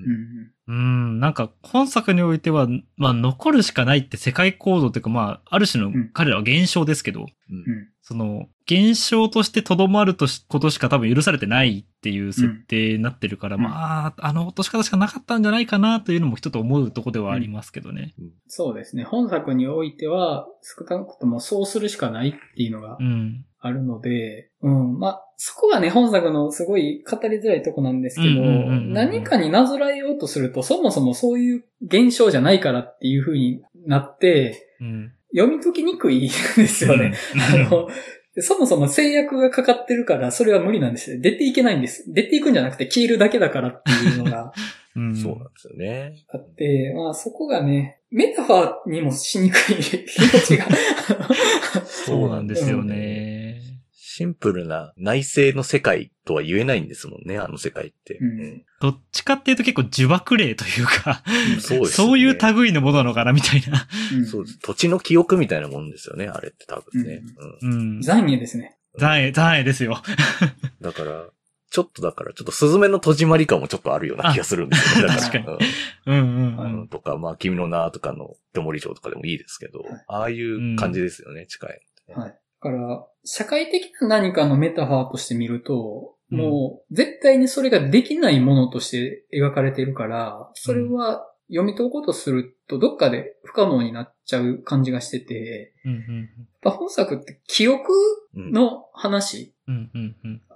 [0.68, 0.74] うん。
[0.74, 7.88] うん、なんか本作においては、まあ残るしかないって世界構造というか、まあ、ある種のうん彼らは現象ですけど、うんうん。
[8.08, 18.14] その、現象としてとどまるとしことしか多分許されてないっていう設定になってるから、うんまあ、あの落とし方しかなかったんじゃないかなというのも一つ思うとこではありますけどね。
[18.48, 19.04] そうですね。
[19.04, 23.44] 本作においては、少なくともそうするしかないっていうのがうん。
[23.60, 25.00] あるので、うん。
[25.00, 35.12] まあ、そこがね、本作のすごい語りづらいとこなんですけど、うんうんうんうん何かになぞらえようとすると、そもそもそういう現象じゃないからっていう風になって、うん。
[35.36, 37.14] 読み解きにくいですよね。
[37.52, 37.88] あの、
[38.40, 41.20] そもそも制約がかかってるから、それは無理なんですよ。
[41.20, 42.12] 出ていけないんです。
[42.14, 44.54] 出ていくんじゃなくて消えるだけだからっていうのが
[44.96, 45.16] うん。
[45.16, 46.14] そうなんですよね。
[46.30, 50.66] あって、まあそこがね、メタファーにもしにくい 気持ちが。
[51.86, 53.27] そうなんですよね。
[54.18, 58.18] シンプルな内政の世界とは言えないんですもんね、あの世界って。
[58.18, 61.24] うんどっちかっていうと結構呪縛霊というか、
[61.56, 63.88] うんそうですよねそういう類のものなのかなみたいな。
[64.16, 64.60] うんそうです。
[64.60, 67.22] 土地の記憶みたいなもんですよね、あれって多分ね。
[67.62, 68.02] うんうん。
[68.02, 68.76] 残念ですね。
[68.98, 70.02] 残影、残影ですよ。
[70.82, 71.26] だから、
[71.70, 75.46] ちょっとだから、ちょっとスズメの戸締まり感もちょっとあるような気がするんですよ確かに
[76.08, 76.88] うんうんうんうあのん。
[76.88, 81.82] とか、まあ、君の名とかの手森城とかでもいいですけど、はいああいう感じですよね、近い。
[82.16, 82.40] はい。
[82.62, 86.38] だから、社会的な何かのメタファーとして見ると、うん。
[86.40, 96.00] もう、絶対にそれができないものとして描かれているから、それは読み解こうとすると、どっかで不可能になっちゃう感じがしてて、うんうん
[96.68, 97.94] やっぱ本作って記憶
[98.36, 99.54] うんの話、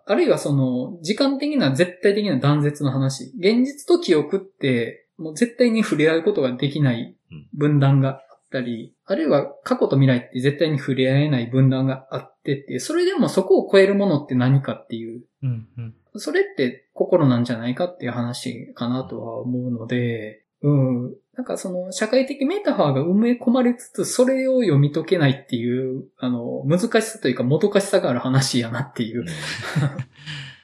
[0.06, 3.32] あるいはその、時間的な絶対的な断絶の話。
[3.38, 7.48] 現実と記憶って、もう絶対に触れ合うことができないうん。
[7.54, 21.16] 分断があったり、あるいは過去と未来って絶対に触れ合えない分断があってってそれでもそこを超えるものって何かっていう、うんうんそれって心なんじゃないかっていう話かなとは思うので、うん。
[21.38, 29.24] なんかその社会的メタファーが埋め込まれつつ、それを読み解けないっていう、あの、難しさというかもどかしさがある話やなっていう、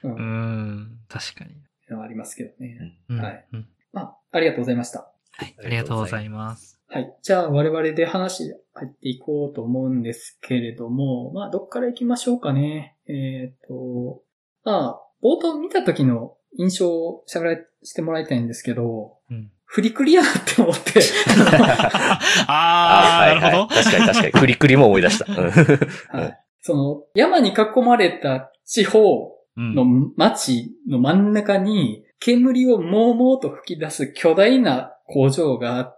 [0.04, 0.98] うん う、ん。
[1.08, 1.52] 確かに。
[1.98, 2.98] ありますけどね。
[3.08, 5.10] うんはいうんまあ、ありがとうございました。
[5.32, 5.54] はい。
[5.64, 6.77] ありがとうございます。
[6.90, 7.14] はい。
[7.22, 12.96] じゃあ、我々で話入っていこうと思うんですけれども、まあ、どっから行きましょうかね。
[13.06, 14.22] えっ、と、
[14.64, 21.02] まあ、冒頭見た時の印象を喋らしてもらいたいんですけど、うんフリクリやなって思って。
[22.48, 23.74] あー、はいなるほど。
[23.74, 24.32] 確かに確かに。
[24.32, 25.26] クリクリも思い出した。
[25.30, 26.38] う んはい。
[26.62, 29.84] その、山に囲まれた地方うんの
[30.16, 35.97] 町の真ん中に、煙をもうもうと吹き出す巨大な工場があっ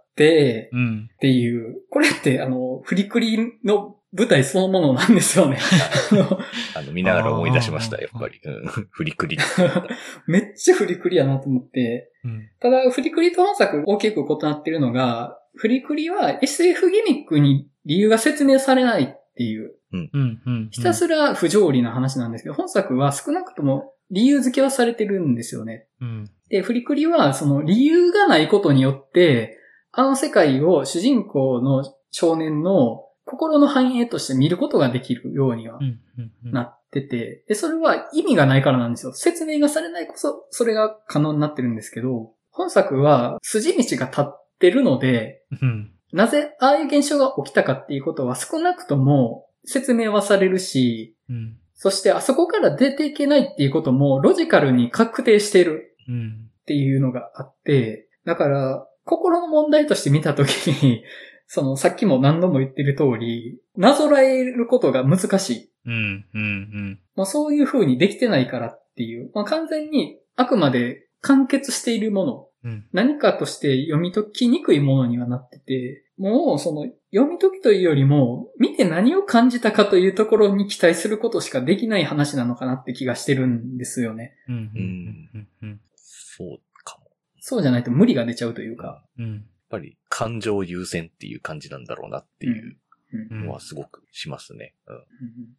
[0.71, 1.09] うん。
[1.13, 5.57] っていう、これってあの、フリクリの舞台そのものなんですよね。
[6.11, 6.39] あ の
[6.75, 8.39] あの、見ながら思い出しました、やっぱり。
[8.43, 8.67] うん。
[8.91, 9.37] フリクリ。
[10.27, 12.49] めっちゃフリクリやなと思って、うん。
[12.59, 20.09] ただ、フリクリと本作大きく異なってるのが、フリクリは SF ギミックに理由が説明されないっていう、うん。
[20.45, 20.69] うん。
[20.71, 25.87] ひたすら不条理な話なんですけど、本作は少なくとも理由付けはされてるんですよね。
[26.01, 26.29] うん。
[26.49, 29.57] で、フリクリはその理由がないことによって、
[29.91, 35.79] あの世界を主人公の少年の心の反映として見ることができるようには。
[36.43, 39.13] なってて、で、それは意味がないからなんですよ。
[39.13, 45.91] 説明がされないこそ、それが可能になってるんですけど、本作は筋道が立ってるので、うん。
[46.11, 51.57] なぜああいう現象が起きたかっていうことは少なくとも説明はされるし、うん。
[51.73, 56.49] そしてあそこから出ていけないっていうこともロジカルに確定してるうん。
[56.61, 61.03] っていうのがあって、だから、心の問題として見たときに、
[61.45, 65.69] その、さっきも何度も言ってる通り、なぞらえることが難しい。
[65.85, 66.25] うん。
[66.33, 66.99] うん。
[67.15, 72.85] まあ、そういう風にできてないからっていう、まあ、完全にあくまで完結しているもの、うん。
[72.93, 84.35] 何かとして読み解きにくいものにはなってて、もうその読み解きというよりも、見て何を感じたかというところに期待することしかできない話なのかなって気がしてるんですよね。
[84.47, 84.55] うん。
[84.55, 85.49] うん。
[85.63, 85.81] うん。
[85.95, 86.70] そうかも。
[87.41, 89.03] そうじゃないと無理が出ちゃうというか。
[89.17, 89.33] うん。
[89.33, 92.77] やっぱり感情優先っていう感じなんだろうなっていう
[93.13, 94.75] うんのはすごくしますね。
[94.87, 94.95] うん。
[94.95, 95.03] うん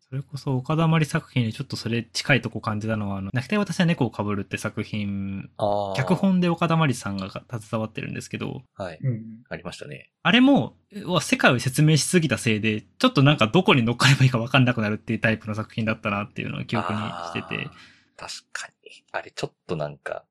[0.09, 6.15] それこそ岡田まり作品にちょっとそれ近いとこ感じたのは、あの、泣きたい私は猫を被るって作品、あ脚。
[6.15, 8.99] 本で岡田まりさんが携わってるんですけど、はい。
[9.03, 10.11] うんありましたね。
[10.23, 10.77] あれも、
[11.21, 17.69] 世界を説明しすぎたせいで、ちょっとなんかどこに乗っかればいいか分かんなくなるっていうタイプの作品だったなっていうのを記憶にしてて。
[18.17, 19.05] 確かに。
[19.11, 20.25] あれちょっとなんか、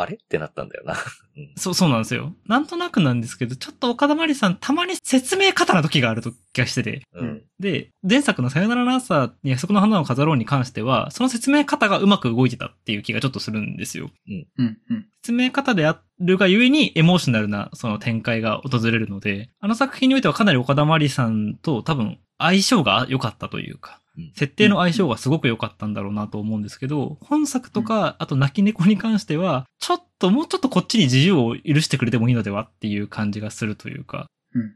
[0.00, 0.14] あれ？
[0.14, 0.94] ってなったんだよな。
[1.36, 2.34] うんそう、そうなんですよ。
[2.46, 7.02] なんとなくなんですけど、ちょっと岡田まりさん、たまに説明方な時があると気がしてて。
[7.14, 7.42] うん。
[7.58, 14.10] で、前作のさよならの朝に約束の花を飾ろうに関しては、その説明方がうまく動いてたっていう気がちょっとするんですよ。
[14.28, 14.78] うんうん
[15.20, 34.70] 説明方であるがゆえにエモーショナルなその展開が訪れるので、あの作品においてはかなり岡田まりさんと多分相性が良かったというか、うん設定の相性がすごく良かったんだろうなと思うんですけど、本作とか、あと泣き猫に関しては、ちょっともうちょっとこっちに自由を許してくれてもいいのではっていう感じがするというか、うんうん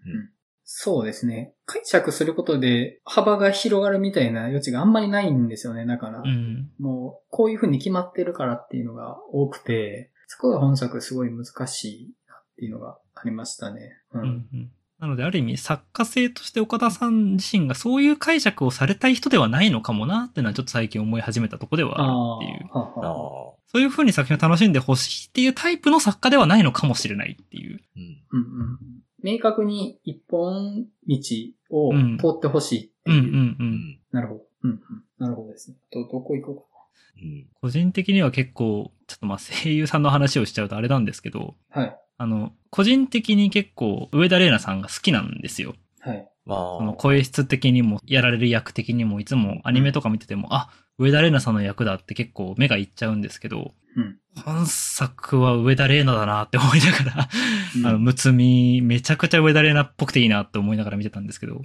[0.75, 1.53] そうですね。
[1.67, 5.85] 解釈することで幅が広がるみたいな余地があんまりないんですよね。
[5.85, 6.71] だから、うん。
[6.79, 13.99] もうこういう風に決まってるからっていうのが多くて、そこが本作すごい難しいなっていうのがありましたね。
[14.15, 14.21] う。
[14.21, 14.73] うんんうん
[15.03, 22.71] なので、ある意味、作家性として岡田さん自身がそういう解釈をされたい人ではないのかもなっていうのはちょっと最近思い始めたとこではあるっていう。
[23.67, 27.81] そういう風に作品を楽しんでほしいっていうタイプの作家ではないのかもしれないっていう。
[27.97, 28.03] うん。
[28.31, 28.43] うんう
[28.75, 28.79] ん。
[29.25, 31.19] 明確に一本道
[31.71, 33.23] をうん通ってほしいっていう。
[33.23, 33.57] うんうんう。
[33.59, 33.99] うんん。
[34.13, 34.41] なるほど。
[34.63, 34.79] うんうん。
[35.19, 35.79] なるほどですね。
[35.91, 36.63] ど、どこ行こうか
[37.21, 37.47] うん。
[37.61, 41.83] 個人的には結構、ちょっとまあ声優さんの話をしちゃうとあれなんですけど、な。
[41.83, 41.99] はい。
[42.17, 45.75] あの、個人的に結構上田玲奈さんが好きなんですよ。
[46.01, 46.29] はい。
[46.47, 54.19] まあその声質的にも、やられる役的にも、いつもアニメとか見てても、あ、上田玲奈さんの役だって結構目がいっちゃうんですけど、うん。
[54.43, 57.29] 本作は上田玲奈だなって思いながら、
[57.77, 61.63] うんあの、むつみ、めちゃくちゃ上田玲奈っぽくていいなって思いながら見てたんですけど、うん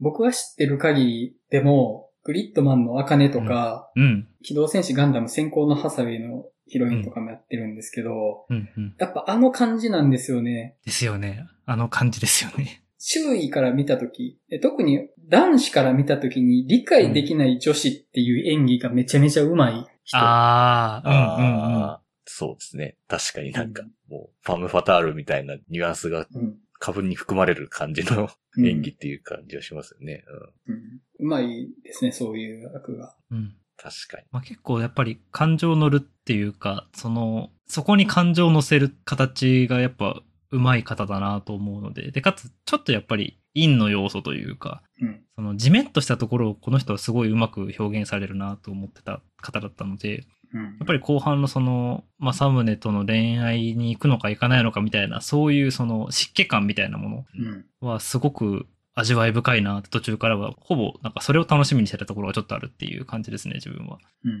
[0.00, 8.94] 僕が知ってる限りでも、グリッドマンの茜とか、うん、機動戦士ガンダム先行のハサウェイのヒロインとかもやってるんですけど、うん、うん。
[8.98, 10.76] やっぱあの感じなんですよね。
[10.84, 11.46] ですよね。
[11.66, 12.82] あの感じですよね。
[12.98, 20.16] 周囲から見たとき、え特に男子から見たときに理解できない女子っていう演技がめちゃめちゃ上手い人。
[20.18, 21.84] ああ、うん、うん、うん。
[21.84, 22.96] ああ、そうですね。
[23.08, 26.54] 確かになんか、もう、ファムファタールみたいなニュアンスがうん。
[26.82, 30.24] 過分に含まれる感じのうん演技っていう感じがしますよね。
[30.66, 30.74] うん。
[30.74, 30.82] うん。
[31.20, 33.14] うまいですね、そういう役が。
[33.30, 34.24] うん確かに。
[34.30, 40.22] まあ、結構やっぱり感情乗るっていうか、その、そこに感情を乗せる形がやっぱ
[40.52, 45.24] 上手い方だなと思うので、で、かつちょっとやっぱり陰の要素というか、うん。
[45.34, 50.24] その、じめっとしたところをこの人はすごいうまく表現されるなと思ってた方だったので、うん
[50.58, 57.64] やっぱり後半のその、政宗との恋愛に行くのか行かないのかみたいな、そういうその湿気感みたいなもうん。
[57.80, 63.98] のはすごく味わい深いなって途中からは、ほぼなんかそれを楽しみにしてたところがちょっとあるっていう感じですね、自分は。
[64.24, 64.30] うん。
[64.30, 64.38] うん。
[64.38, 64.40] う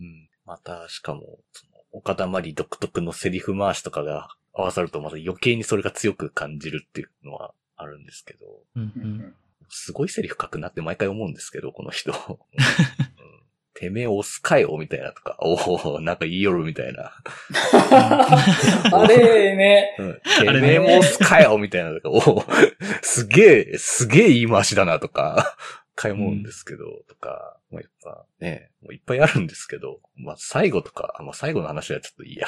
[0.00, 0.28] うん。
[0.46, 1.20] また、しかも、
[1.52, 9.34] その、岡田まり独特のセリフ回しとかが合わさるとまた余計にそれが強く感じるっていうのはあるんですけど、うんううんん。
[9.68, 12.12] すごいセリフ書くなって毎回思うんですけど、この人。
[13.76, 17.12] うんてめえ押すかよ、みたいなとか、 おおなんか言いよるみたいな。
[17.82, 19.96] あれね。
[19.98, 22.44] うん、てめえも押すかよ、みたいなとか、おお
[23.02, 25.56] すげえ、すげえ言い回しだな、とか、
[25.94, 32.46] 買い物んですけど、とか、もうやっぱね、もういっぱいあるんですけど、まあ最後とか、あまあ最後の話はちょっといいや。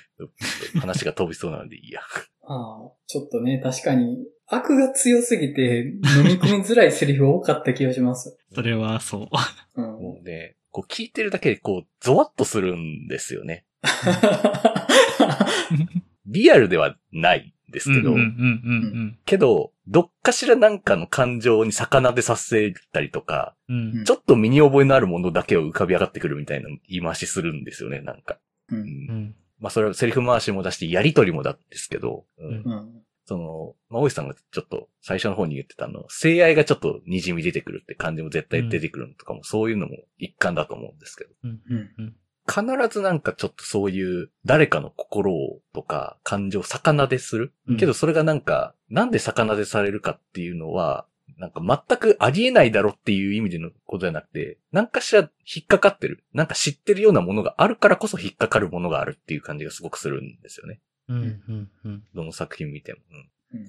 [0.80, 2.00] 話が飛びそうなのでいいや。
[2.42, 8.38] ああ、ちょっとね、確かに、悪が強すぎて飲み込みづらいセリフ多かった気がします。
[8.54, 9.28] それはそ
[9.76, 9.80] う。
[9.80, 9.84] うん。
[9.84, 13.64] もうね、こう聞いてるだけでこう、ゾワッとするんですよね。
[16.26, 24.04] リアルではないんですけど、うんうんうんけど、どっかしらなんかの感情に逆でさせたりとか、うんうん。
[24.04, 28.38] ちょっと身に覚えのあるものだけを浮かび上がってくるみたいな言い回しするんですよね、なんか。
[28.70, 28.76] う。
[28.76, 29.34] うんうんん。
[29.58, 33.02] まあそれはセリフ回しも出してやりとりもだですけど、うんうんうん。
[33.28, 41.30] その、まあ、大石さんがちょっと最初の方に言ってたあの、性愛がちょっと滲み出てくるって感じも絶対出てくるのとかも、そういうのも一環だと思うんですけど。
[41.44, 41.90] うんうん。
[41.98, 42.16] うん。
[42.50, 47.52] 必ずなんかちょっとそういう誰かの心をとか感情を逆でする？
[47.68, 51.04] うんけどそれがなんか、なんで逆でされるかっていうのは、
[51.36, 56.24] なんか全くありえないだろっていう意味でのことじゃなくて、なんかしら引っかかってる。
[56.32, 60.80] なんか知ってるようなものがあるからこそ引っかかるものがあるっていう感じがすごくするんですよね。
[61.08, 62.04] うんうんうん。
[62.14, 63.00] どの作品見ても。
[63.10, 63.28] うんうん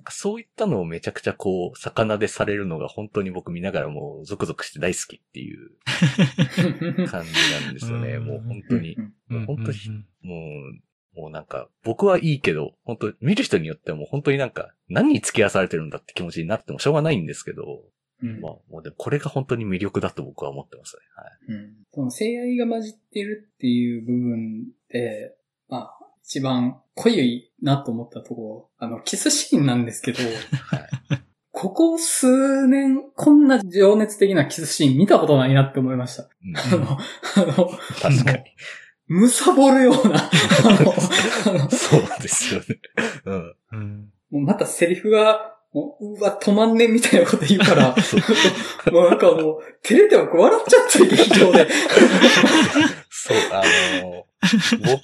[0.10, 5.72] そういったのをめちゃくちゃこう、魚でされるのが本当に僕見ながらもうゾクゾクして大好きっていう
[7.08, 7.32] 感じ
[7.66, 8.16] なんですよね。
[8.16, 8.98] うんもう本当に。
[9.30, 9.78] うん本当に
[10.22, 10.36] も
[11.16, 17.86] う、もうなんか、僕はいいけど、本当見る人によってはもう本当になんか、何に付き合わされてるんだって気持ちになってもしょうがないんですけど、
[18.22, 21.02] うんまあ、もうでもこれが本当に魅力だと僕は思ってますね。
[21.16, 21.58] はい。
[21.58, 25.36] うんその性愛が混じってるっていう部分で、
[25.70, 25.99] まあ、
[26.30, 30.90] 一番濃いなと思ったところ、あの、キスシーンなんですけど、はい。
[31.52, 36.30] ここ数年、こんな情熱的なキスシーン見たことないなって思いました。
[36.46, 36.98] うんあの、
[37.36, 37.70] あの、
[38.00, 38.44] 確かに。
[39.08, 40.30] むさぼるような、
[41.72, 42.66] そうですよね。
[43.26, 43.56] うん。
[43.72, 44.14] うん。
[44.30, 47.96] もうまたセリフが、もう、うわ、止まんねんみたいなこと言うから、
[48.92, 51.68] もうなんかもう、照れて僕笑っちゃって、劇場で。
[53.10, 53.64] そう、あ
[54.02, 54.26] の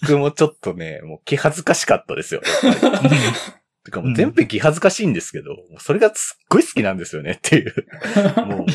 [0.02, 2.42] 僕もちょっとね、もう気恥ずかしかったですよ。
[3.84, 7.74] てかもう全編気恥ずかしいんですけど、もうそれがすっごい好きなんですよねっていう。
[8.38, 8.68] もう、もう、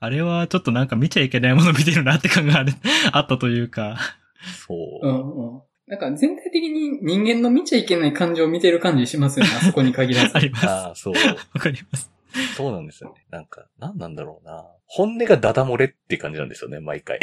[0.00, 2.72] あれはちょっとなんか見ちゃいけないもの見てるなって感がある
[3.12, 3.98] あったというか。
[4.66, 5.08] そうう。
[5.08, 5.62] んうん。
[5.86, 10.40] なんか全体的に人間の見ちゃいけない感情を見てる感じしますよね、 あそこに限らずあ。
[10.40, 10.66] ります。
[10.66, 11.14] ああ、そう。
[11.14, 12.10] わかります。
[12.56, 13.24] そうなんですよね。
[13.30, 14.66] なんか、なんなんだろうな。
[14.86, 17.18] 本音がダダ漏れって感じなんですよね、毎回。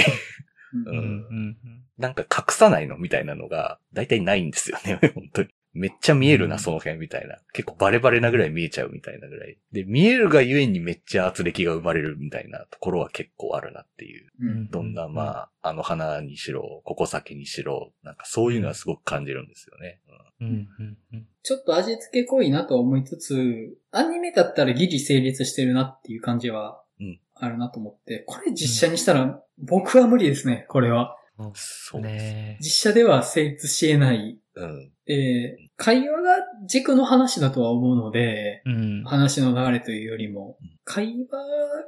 [0.73, 1.57] うんううんん
[1.97, 5.49] なんか隠さないのみたいなのが、だいたいないんですよね、本当に。
[5.73, 7.37] めっちゃ見えるな、うんその辺みたいな。
[7.53, 9.57] 結構バレバレなぐらい見えちゃうみたいなぐらい。
[9.71, 14.29] で、見えるがゆえにめっちゃ圧力が生まれるみたいなところは結構あるなっていう。
[14.41, 20.01] うんどんな、まあ、あの花にしろ、ここ先にしろ、なんかそういうのはすごく感じるんですよね。
[20.41, 20.67] うん。
[21.11, 21.27] うん。
[21.43, 31.17] ちょっと味付け濃いなとは思いつつ、アニメだったらギリ成立してるなっていう感じはうんあるなと思って、これ実写にしたら僕は無理ですね、これは。
[31.53, 32.33] そうです。
[32.33, 34.37] ね実写では成立し得ない。
[34.55, 34.91] うん。
[35.05, 36.35] で、会話が
[36.67, 39.03] 軸の話だとは思うので、うん。
[39.03, 41.39] 話の流れというよりもうん、会話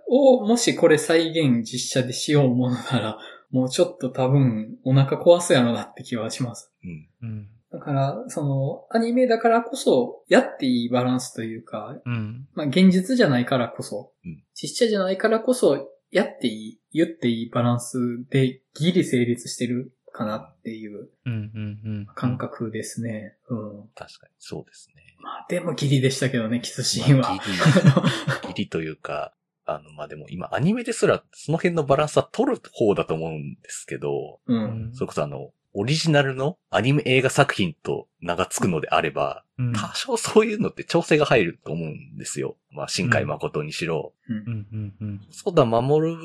[0.08, 3.18] をもしこれ再現実写でしようものなら、
[3.52, 6.72] もうちょっと多分お腹壊すやろなって気はします。
[6.84, 7.10] うん。
[7.22, 7.50] うん。
[7.72, 12.48] だから、その、アニメだからこそ、やっていいバランスというか、うん。
[12.54, 17.98] まあ、現実じゃないからこそ、うん実写じゃないからこそ、やっていい、言っていいバランス
[18.30, 21.34] でギリ成立してるかなっていううん。
[21.34, 21.80] うん。
[21.84, 22.08] うん。
[22.16, 23.36] 感覚ですね。
[23.50, 23.90] うん。
[23.96, 25.04] 確かに、そうですね。
[25.20, 27.30] まあ、でもギリでしたけどね、キスシーンは。
[27.30, 27.52] まあギ
[28.48, 29.34] リ、ギリというか、
[29.66, 34.54] あの、まあ、でも今アニメですらその辺のバランスは取る方だと思うんですけど、う。
[34.54, 39.74] うんんそれこそあの、オリジナルのアニメ映画作品と名が付くのであれば、うん。
[39.74, 42.58] 多少そういうのって調整が入ると思うんですよ。
[42.72, 44.14] まあ、新海誠にしろ。
[45.32, 46.18] そうだ、守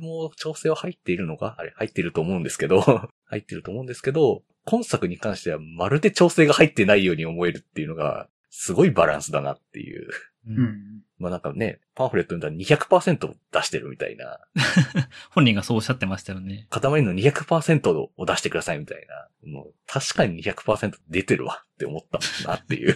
[0.00, 1.54] も調整は入っているのか？
[1.58, 2.80] あれ、入っていると思うんですけど、
[3.26, 10.08] 入っていると思うんですけど、今作に関してはまるで調整が入ってないように思えるっていうのが、すごいバランスだなっていう。
[10.48, 10.52] う。
[10.52, 11.02] うんん。
[11.18, 14.38] まあなんかね、パンフレット読んだら200%出してるみたいな。
[15.30, 16.66] 本人がそうおっしゃってましたよね。
[16.70, 19.28] 塊の200%を出してくださいみたいな。
[19.50, 22.94] もう確かに200%出てるわって思ったもんなっていう。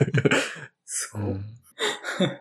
[0.85, 1.23] すごい。
[1.23, 1.45] うん。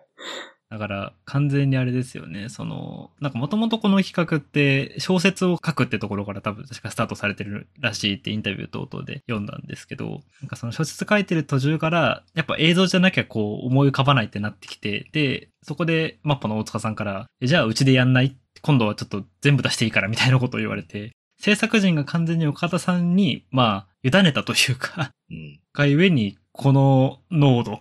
[0.71, 2.47] だから完全にあれですよね。
[2.47, 18.37] その、なんかもともとこの企画って小説を書くってところから多分確かスタートされてるらしいってインタビュー等々で読んだんですけど、なんかその小説書いてる途中からやっぱ映像じゃなきゃこう思い浮かばないってなってきて、で、そこでマッポの大塚さんから、えじゃあうちでやんない？
[18.61, 25.59] 今度はちょっと全部出していいからみたいなことを言われて、制作陣が完全に岡田さんに、まあ、委ねたというか、うん。
[25.73, 27.79] がゆえに、この濃度うん。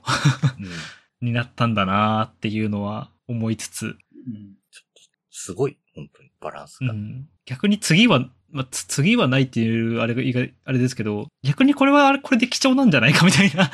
[1.20, 3.96] になったんだなーっていうのは思いつつ、うん
[5.30, 6.92] すごい、本当にバランスが。
[6.92, 13.70] うん、逆に次は、まあ、つ次はないっていうあれがあれですけど、逆にこれはあれこれで貴重なんじゃないかみたいな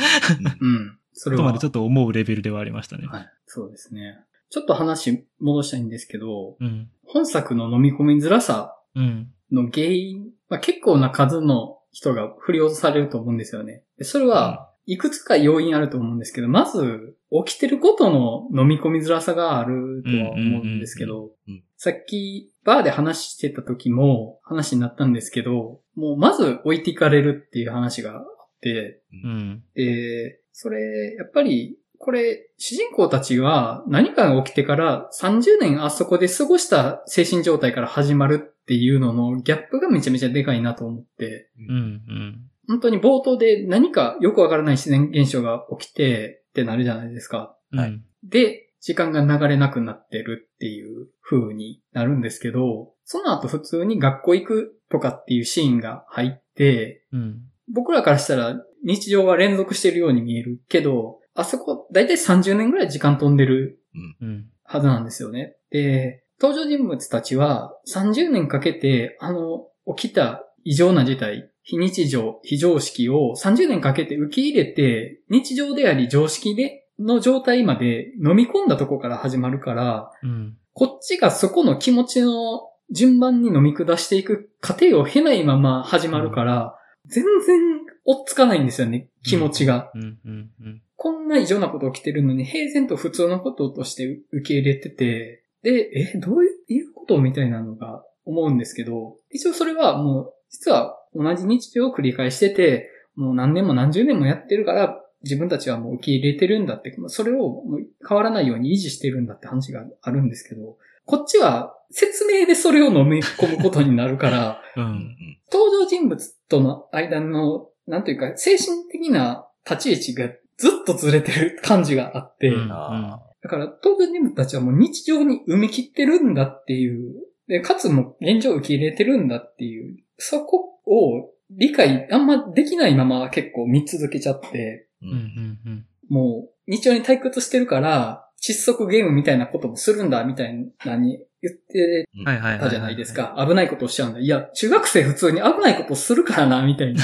[0.60, 0.98] うん。
[1.12, 1.42] それは。
[1.42, 3.06] ことまでちょっと思うレベルではありましたね。
[3.06, 3.28] はい。
[3.46, 4.18] そうですね。
[4.50, 6.88] ちょっと話戻したいんですけど、うん。
[7.04, 9.32] 本作の飲み込みづらさうん。
[9.50, 13.82] の原因、まあ、結構な数の人が振り落とされると思うんですよね。
[13.98, 21.30] でそれは、いくつか要因あると思うんですけど、まず、起きてることの飲み込みづらさがあるとは思うんですけど
[21.76, 28.24] さっき、バーで話してた時も話になったんですけど、もうまず置いていかれるっていう話があっ
[28.62, 29.62] て、うん。
[29.74, 41.76] で、それ、やっぱり、これ、主人公たちは何かが起きてから30年あそこで過ごした精神状態から始まるっていうののギャップがめちゃめちゃでかいなと思って、うん。
[41.76, 42.50] うん。
[42.68, 47.56] 本当に冒頭で何かよくわからない自然現象が起きてってなるじゃないですか。
[47.72, 47.78] うん。
[47.80, 57.40] はいで、時間が流れなくなってるっていう風になるんですけど、その後普通に学校行くとかっていうシーンが入って、うん。
[57.72, 63.80] 僕らからしたら日常は連続してるように見えるけど、あそこだいたい30年ぐらい時間飛んでる
[64.20, 64.46] うん。
[64.62, 65.56] はずなんですよね。
[65.70, 80.56] で、登場人物たちは30年かけてあの起きた異常な事態、非日常、非常識を30年かけて受け入れて日常であり常識での状態まで飲み込んだとこから始まるから、うん。
[80.72, 87.60] こっちがそこの気持ちの順番に飲み下していく過程を経ないまま始まるから、全然
[88.04, 89.90] 追っつかないんですよね、気持ちが。
[89.94, 90.02] うん。
[90.02, 90.50] うん。
[90.60, 90.82] うん。
[90.94, 107.62] こんな異常なこと起きてるのに、平然と普通のこととして受け入れてて、で、え、どういうことみたいなのが思うんですけど、一応それはもう、実は同じ日常を繰り返してて、もう何年も何十年もやってるから、自分たちはもう受け入れてるんだって、それを
[108.06, 114.80] 変わらないように維持してるんだって話があるんですけど、こっちは説明でそれを飲み込むことになるから、う。
[114.82, 115.16] うんん。
[115.52, 127.14] 登場人物との間の、なんというか、精神的な立ち位置がずっとずれてる感じがあって、うんあだから登場人物たちはもう日常に埋め切ってるんだっていう、
[127.46, 135.10] で、かつもう現状を受け入れてるんだっていう、そこを理解あんまできないまま結構見続けちゃって、ーう。
[135.10, 135.14] うん。
[135.14, 135.58] うんん。
[135.66, 135.86] うん。
[136.08, 142.60] もう日常に退屈してるから、窒息ゲームみたいなこともするんだみたいなに言ってはいはいはい。
[142.60, 143.14] たじゃないです。
[143.14, 143.44] か。
[143.46, 144.20] 危ないことをしちゃうんだ。
[144.20, 147.02] いや、中学生普通に危ないことをするからな、みたいな。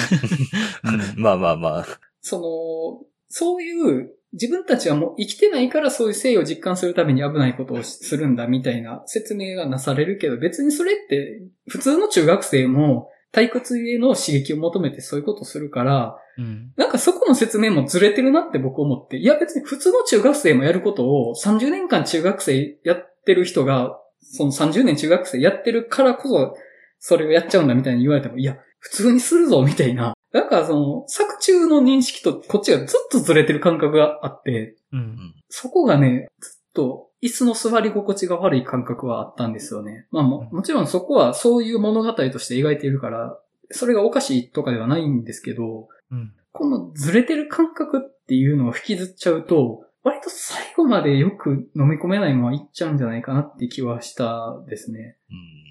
[0.84, 1.86] うん まあまあまあ。
[2.20, 16.72] その、そういう、自分たちはもう生きてないからそういう性を実感するために危ないことをするんだみたいな説明がなされるけど、別にそれって普通の中学生も退屈への刺激を求めてそういうことをするから、うん。
[16.76, 26.54] なんかそこの説明もずれてるなって僕思って、いや別に普通の中学生もやることを30年間中学生やってる人が、その30年中学生やってるからこそ、
[26.98, 30.14] それをやっちゃうんだみたいに言われても、いや、普通にするぞみたいな。
[30.32, 35.34] だからその、作中の認識とこっちがずっとずれてる感覚があって、うん。
[35.48, 40.06] そこがね、ずっと椅子の座り心地が悪い感覚はあったんですよね。
[40.10, 43.38] まあももちろんそこはそういう物語として描いているから、
[43.70, 46.32] それがおかしいとかではないんですけど、うん。
[46.52, 55.16] このずれてる感覚っていうのを引きずっちゃうと、割と最後までよく飲み込めないままいっちゃうんじゃないかなって気はしたですね。
[55.30, 55.62] うん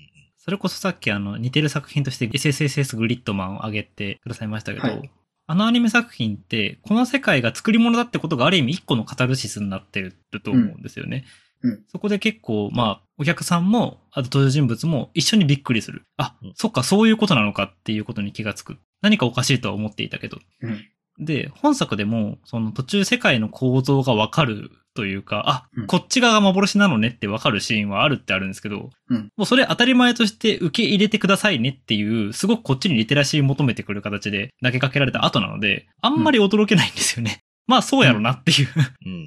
[0.43, 5.11] それこそさっきあの似てる作品として SSSS グリッドマンを挙げてくださいましたけど、はい
[5.51, 11.25] あのアニメ作品って、この世界が作り物だってことがある意味一個のカタルシスになってると思うんですよね。
[11.61, 16.05] うんうんそこで結構、まあ、お客さんも、あと登場人物も一緒にびっくりする。
[16.17, 18.77] あ、うんそっか、そういうことなのかっていうことに気がつく。
[19.01, 20.39] 何かおかしいとは思っていたけど。
[20.61, 20.85] うん
[21.19, 37.41] で、本作でも、その途中世界の構造がわかるというか、あ、うんこっち側が幻なのねってわかるシーンはあるってあるんですけど、うんもうそれ当たり前として受け入れてくださいねっていう、すごくこっちにリテラシー求めてくる形で投げかけられた後なので、あんまり驚けないんですよね。
[37.67, 38.67] まあそうやろなっていう。
[39.05, 39.25] うんうんうん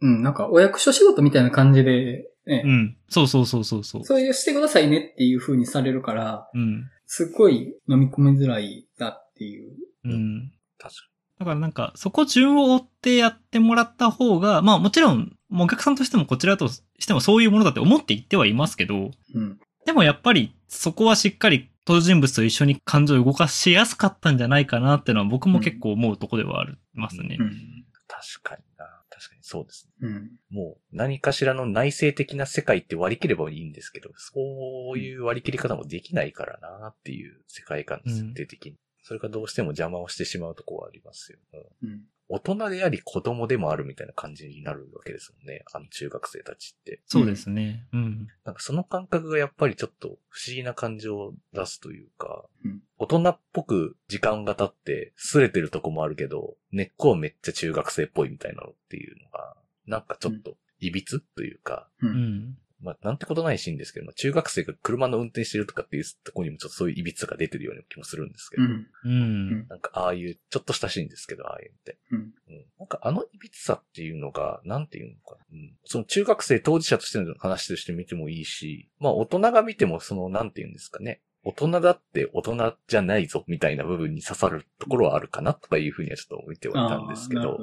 [0.00, 0.14] うん。
[0.16, 2.96] うん、なんかお役所仕事みたいな感じで、ねうん。
[3.08, 4.04] そうそうそうそうそう。
[4.04, 6.84] そういうしてくださいねっていう風にされるから、うん。
[7.06, 9.72] すっごい飲み込みづらいだっていう。
[10.04, 10.52] うん。
[10.78, 11.00] 確か
[11.38, 19.58] だからなんか、そこ順を追ってやってもらった方が、まあもちろんもうお客さんとしてもこちらとしてもそういうものだって思って言ってはいますけど、うん。
[19.86, 27.38] でもやっぱりそこはしっかり登場人物と一緒に感情を動かしやすかったんじゃないかなっていうのは僕も結構思うとこではありますね。
[27.40, 27.84] うん。
[28.06, 28.84] 確かにな。
[29.08, 30.08] 確かにそうですね。
[30.08, 30.30] うん。
[30.50, 38.76] もう何かしらの内省的な世界って割り切ればいいんですけど、そういう割り切り方もできないからなっていう世界観設定的に。
[39.08, 41.38] それがどうしても邪魔をしてしまうところはありますよ。
[41.82, 42.00] うんうん。
[42.28, 45.64] 大人であり子供でもあるみたいな感じになるわけですもんね。
[45.72, 47.00] あの中学生たちって。
[47.06, 47.86] そうですね。
[47.94, 48.28] うん。
[48.44, 59.56] なんかその感覚がやっぱりちょっと不思議な感情を出すというか、うん大人っぽく時間が経って擦れてるとこもあるけど、根っこはめっちゃ中学生っぽいみたいなのっていうのが、
[59.86, 61.04] なんかちょっと歪
[61.34, 62.08] というか、う。
[62.08, 62.58] うんん。
[62.80, 68.86] まあなんてことないシーンですけど、まあ中学生が車の運転してるとかっていうところにもちょっとそういう歪さが出てるような気もするんですけど、うん。
[69.04, 69.68] うん。
[69.68, 71.98] なんかああいう、ちょっとしたシーンですけど、ああいうのって。
[72.12, 72.18] うん。
[72.18, 75.44] うんなんかあのいびつさっていうのが、なんていうのかな。
[75.52, 81.20] うん、その中学生当事者としての話として見てもいいし、まあ大人が見てもその、なんていうんですかね。
[81.44, 87.58] 大人だって大人じゃないぞみたいな部分に刺さるところはあるかなとかいうふうにはちょっと見てはいたんですけど。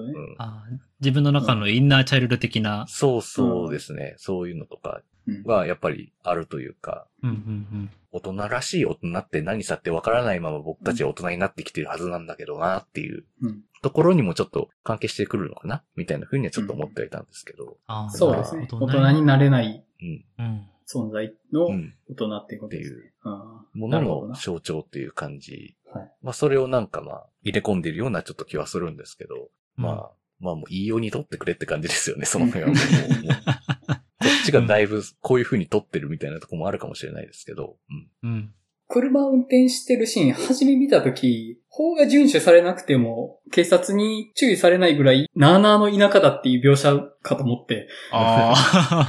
[1.02, 2.86] 自分の中のインナーチャイルド的な。
[2.88, 4.16] そうそうですね。
[4.18, 5.44] そういうのとかうん。
[5.44, 13.62] はやっぱりあるというか、うんうん大人らしい大人って何さってわからないまま僕たちは大人になってきてるはずなんだけどなっていううん。
[13.82, 17.78] ところにもちょっと関係してくるのかなみたいな風にはちょっと思ってはいたんですけど。
[18.10, 18.70] そうですね。
[18.72, 20.06] 大大人になれないう
[20.44, 20.68] ん。
[20.94, 21.08] うん。
[21.08, 21.94] 存在のうん。
[22.10, 23.14] 大人っていうことですね。
[23.24, 24.36] ああもののなるほどな。
[24.36, 25.76] 象徴っていう感じ。
[25.94, 29.50] はいまあそれをなんかまあ入れ込んでるようなちょっと気はするんですけど。
[29.76, 32.78] まあ、まあもういいように撮ってくれって感じですよね、 その辺はもう。
[32.78, 37.78] もうこっちがだいぶこういう風に撮ってるみたいなとこもあるかもしれないですけど。
[38.24, 38.30] うん。
[38.30, 38.54] うん。
[38.88, 47.88] 車を運転してるシーン、初め見たとき、法が遵守されなくても、警察に注意されないぐらい、なーなーの田舎だっていう描写かと思って。
[48.12, 49.08] ああ。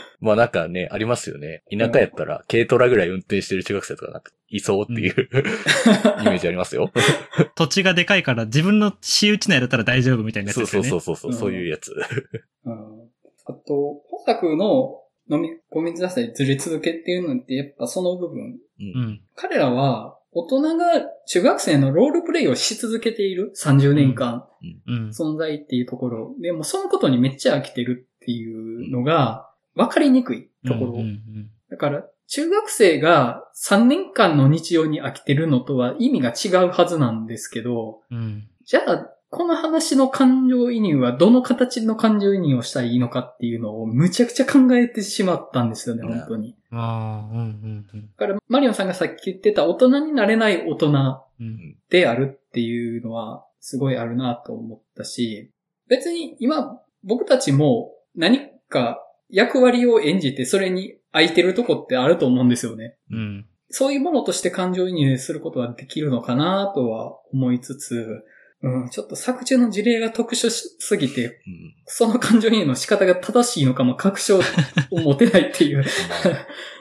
[0.20, 1.62] まあなんかね、ありますよね。
[1.70, 5.28] 田舎やったら軽トラぐらい運転してる中学生とかなんかいそうっていう、
[6.22, 6.90] イメージありますよ。
[7.54, 10.88] 土地がでかいから自分の私有地内だったら大丈夫みたいなやつそうですよね。
[10.88, 11.92] そうそうそう、うんそういうやつ。
[12.64, 13.04] うん
[13.46, 19.20] あと、本作の飲み込み出せずれ続けっていうのって、やっぱその部分、うんうん。
[19.34, 20.84] 彼らは大人が
[21.26, 24.46] 中学生のロールプレイをし続けている30年間
[24.86, 25.08] うん。
[25.08, 26.34] 存在っていうところ。
[26.40, 30.94] でもそのことにめっちゃ飽きてるっていうのが分かりにくいところ。
[31.70, 38.18] だから中学生が3年間の日常に飽きてるのとは意味が違うはずなんですけど、うん。
[38.18, 38.48] うん。
[38.64, 46.56] じゃあ、この話の感情移入はどの形の感情移入をしたらいいのかっていうのをむちゃくちゃ考えてしまったんですよね、うん本当に。
[46.70, 48.02] ああ、うんうんうん。
[48.16, 50.88] だから、マリオンさんがさっき言ってた大人になれない大人
[51.40, 51.76] うん。
[51.90, 55.50] であるっていうのはすごいあるなと思ったし、
[55.88, 62.96] 別に今僕たちも何か役割を演じてそれに空いてるとこってあると思うんですよね。
[63.10, 63.46] うん。
[63.70, 68.24] そういうものとして感情移入することはできるのかなとは思いつつ、
[68.64, 74.38] うん、ちょっと作中の事例が特殊すぎて、うんその感情移入の仕方が正しいのかも確証
[74.90, 75.84] を持てないっていう。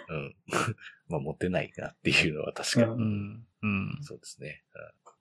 [0.09, 0.35] うん。
[1.09, 2.85] まあ、持てないなっていうのは確かに。
[2.85, 3.45] ううん。
[3.63, 3.97] うん。
[4.01, 4.63] そうですね。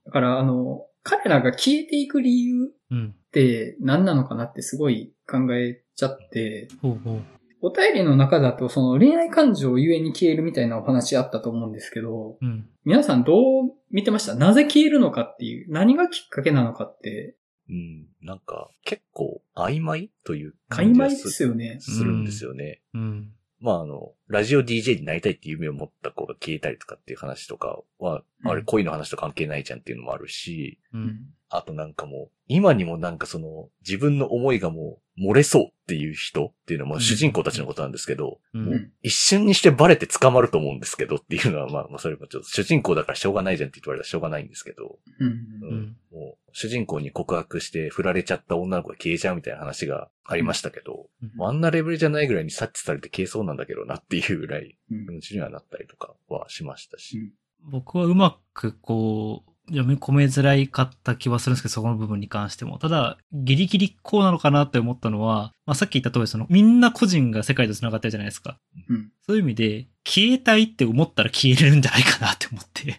[0.06, 3.08] だから、あの、彼らが消えていく理由うん。
[3.08, 7.22] って何なのかなってすごい考えちゃって、ほうほう。
[7.64, 12.68] お便りの中だとその恋愛感情ゆえに消えるみたいなお話あったと思うんですけど、うん。
[12.84, 14.34] 皆さんどう見てました？
[14.34, 17.36] なぜ消えるのかっていう、何がきっかけなのかって、
[17.70, 18.06] うん。
[18.20, 21.78] なんか、結構曖昧という曖感じが昧ですよね。
[21.80, 22.82] するんですよね。
[22.94, 23.32] うん。
[23.60, 31.20] まああの、ラジオ DJ になりたいって夢を持った子が消えたりとかっていう話とかは、うんあれ恋の話と関係ないじゃんっていうのもあるし、うん。
[31.54, 38.64] あとなんかもう、今にもなんかその、自分の思いがもう漏れそうっていう人っていうのはまあ主人公たちのことなんですけど、うん。
[38.64, 45.26] もう一瞬にしてバレて捕まると思うんですけどっていうのはまあ、まあそれもちょっと主人公だからしょうがないじゃんって言われたらしょうがないんですけど、うん。
[45.26, 45.78] ううん。
[45.80, 45.96] ん。
[46.10, 51.08] もう主人公に告白して振られちゃった女の子が消えちゃうみたいな話がありましたけど、
[51.40, 55.06] あんなレベルじゃないぐらいに察知されて消えそうなんだけどなっていうぐらい、うん。
[55.06, 57.32] 気持ちにはなったりとかはしましたし。
[57.64, 62.78] 僕はうまくこう、読み込めづらいかった気はするんですけど、そこの部分に関しても。
[62.78, 68.58] ただ、ギリギリこうなのかなって思ったのは、まあ、さっき言った通り、その、みんな個人が世界と繋がってるじゃないですか。
[68.88, 72.98] うんそういう意味で、消えたいって思ったら消えれるんじゃないかなって思って。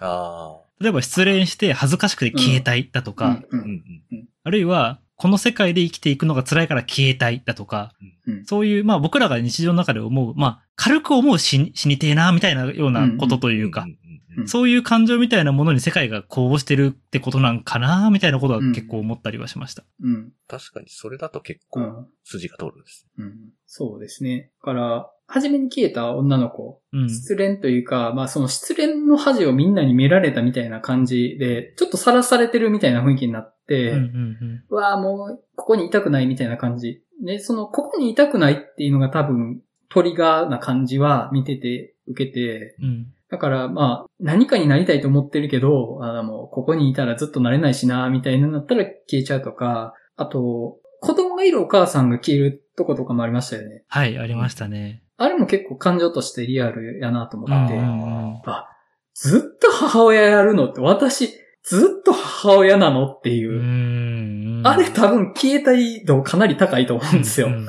[0.00, 0.56] あ。
[0.80, 3.14] 例えば失恋して恥ずかしくて消えたいだとあ。
[3.14, 3.42] か。
[4.44, 7.92] あるいは、この世界で生きていくのが辛いから消えたいだとか、
[8.26, 13.98] うんそういう、まあ僕らが日常の中で思う、まあ軽く思う死に死にてえな、みたいなようなことというか、んんんうん
[14.46, 19.84] そういう感情みたいなものに世界がこうしてるってことなんかなみたいなことは結構思ったりはしました。
[20.02, 20.32] うん。
[20.48, 22.06] 確かにそれだと結構うん。
[22.24, 23.06] 筋が通るんです。
[23.18, 23.34] うん。
[23.66, 24.50] そうですね。
[24.62, 27.10] だから、初めに消えた女の子、うん。
[27.10, 37.02] 失恋というか、まあその失恋の恥をみんなに見られたみたいな感じで、ちょっとさらされてるみたいな雰囲気になって、うんうんうわあもう、ここにいたくないみたいな感じ。
[37.24, 43.06] で、その、ここにいたくないっていうのが多分、トリガーな感じは見てて、受けて、うん。
[43.30, 43.36] うん。
[43.36, 53.84] だからまあ、何かになりたいと思ってるけど、あもう、ここにいたらずっとなれないしな、みたいになったら消えちゃうとか、あと、子供がいるお母さんが消えるとことかもありましたよね。
[53.88, 55.02] はい、ありましたね。
[55.18, 57.78] あれも結構感情としてリアルやなと思って、
[58.46, 58.68] あ、
[59.14, 63.62] ずっと母親やるのって私、ずっと母親なのっていうう。
[63.62, 64.62] ん。
[64.64, 67.48] あれ多分消えたい度かなり高いと思うんですよ。
[67.48, 67.66] うん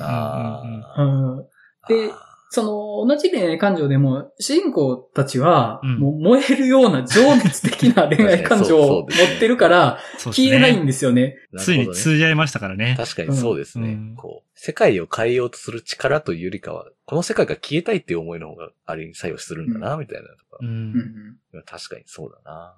[1.88, 2.64] であそ
[3.04, 11.36] の、同じ恋愛感情でも、主人公たちは、うんもう燃えるような情熱的な恋愛感情を持ってるから、消えないんですよね。
[11.58, 12.96] ついに通じ合いましたからね。
[12.98, 13.90] 確かにそうですね。
[13.90, 20.66] うんこう、世界を変えようとする力というよりかは、この世界が消えたいっていう思いの方があれに作用するんだな、みたいなとかう。
[20.66, 20.68] ん。
[20.68, 22.76] うん確かにそうだな。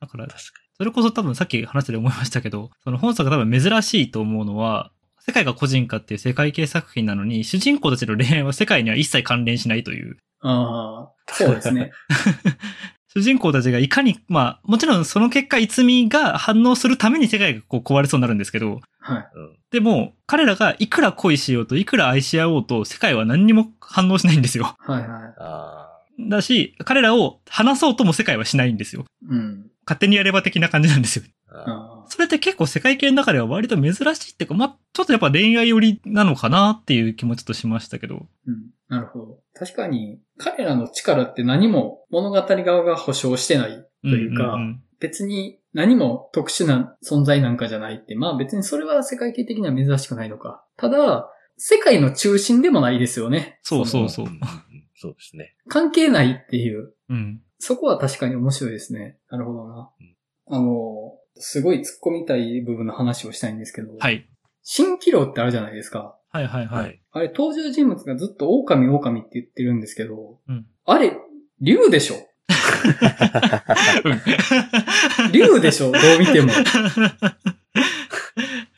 [0.00, 0.42] だから、確か
[0.76, 4.90] それこそ多分さっき話してて思いましたけど、その本作が多分珍しいと思うのは、
[5.24, 10.16] 世界が個人化っていう世界系作品なのに、主人公たちの恋愛は世界には一切関連しないという。
[10.40, 11.92] ああ、そうですね。
[13.14, 19.26] 主人公たちがいかに、まあ、もちろんその結果、いつみが反応するために世界がこう壊れそうになるんですけど、はい。
[19.70, 24.74] でも、彼らがいくら恋しようと、いくら愛し合おうと、世界は何にも反応しないんですよ。
[24.80, 25.08] はいはい。
[25.38, 25.88] あ
[26.20, 29.04] だし、彼らを話そうとも世界はしないんですよ。
[29.28, 29.66] うん。
[29.86, 31.24] 勝手にやれば的な感じなんですよ。
[31.50, 38.16] あそれって結構世界系の中では割と珍しいっていうか、まあ、ちょっとやっぱ恋愛寄りなのかなっていう気もちょっとしましたけど。
[38.16, 38.70] ーうん。
[38.88, 39.38] なるほど。
[39.54, 50.64] 確かに、彼らの力って何も物語側が保証してないというか、んん別に何も特殊な存在なんかじゃないって、まあ別にそれは世界系的には珍しくないのか。
[50.76, 53.58] ただ、世界の中心でもないですよね。
[53.62, 54.26] そうそうのそう。
[54.26, 54.40] んんん
[54.94, 55.56] そうですね。
[55.68, 56.94] 関係ないっていう。
[57.08, 57.42] うん。
[57.58, 59.18] そこは確かに面白いですね。
[59.30, 59.90] なるほどな。
[60.48, 64.28] あの、すごい突っ込みたい部分の話をしたいんですけど、はい。
[64.64, 66.16] 蜃気楼ってあるじゃないですか。
[66.30, 66.76] はいはいは。
[66.82, 67.00] はいい。
[67.12, 71.16] あれ登場人物がずっと狼狼って言ってるんですけど、うんあれ、
[71.60, 72.16] 竜でしょ？
[74.04, 74.20] うん
[75.32, 75.90] 竜でしょ？
[75.92, 76.50] どう見ても。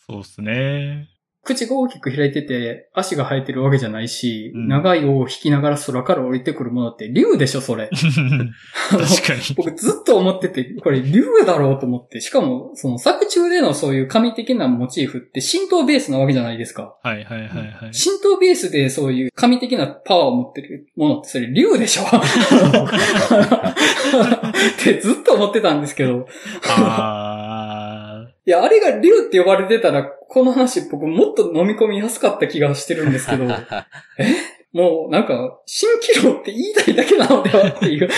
[0.07, 1.09] そうっすね。
[1.45, 7.91] 口が大きく開いてて、足が生えてるわけじゃないし、うん長い尾を引きながら空から降りてくるものって竜でしょそれ。
[7.93, 9.41] 確かに。
[9.57, 16.97] 僕ずっと思ってて、これ竜だろうと思って、しかも、その作中でのそういう神的なモチーフって神道ベースなわけじゃないですか。
[17.03, 17.51] はいはいはいはい。
[17.93, 22.09] 神道ベースでそういう神的なパワーを持ってるものってそれ竜でしょ っ
[24.83, 26.27] てずっと思ってたんですけど。
[26.69, 27.54] あ
[28.47, 33.45] いや、あれが竜って呼ばれてたら、この話僕もっと飲み込みやすかった気がしてるんですけど、
[34.73, 38.07] もうなんか、蜃気楼って言いたいだけなのではっていう。
[38.07, 38.11] ー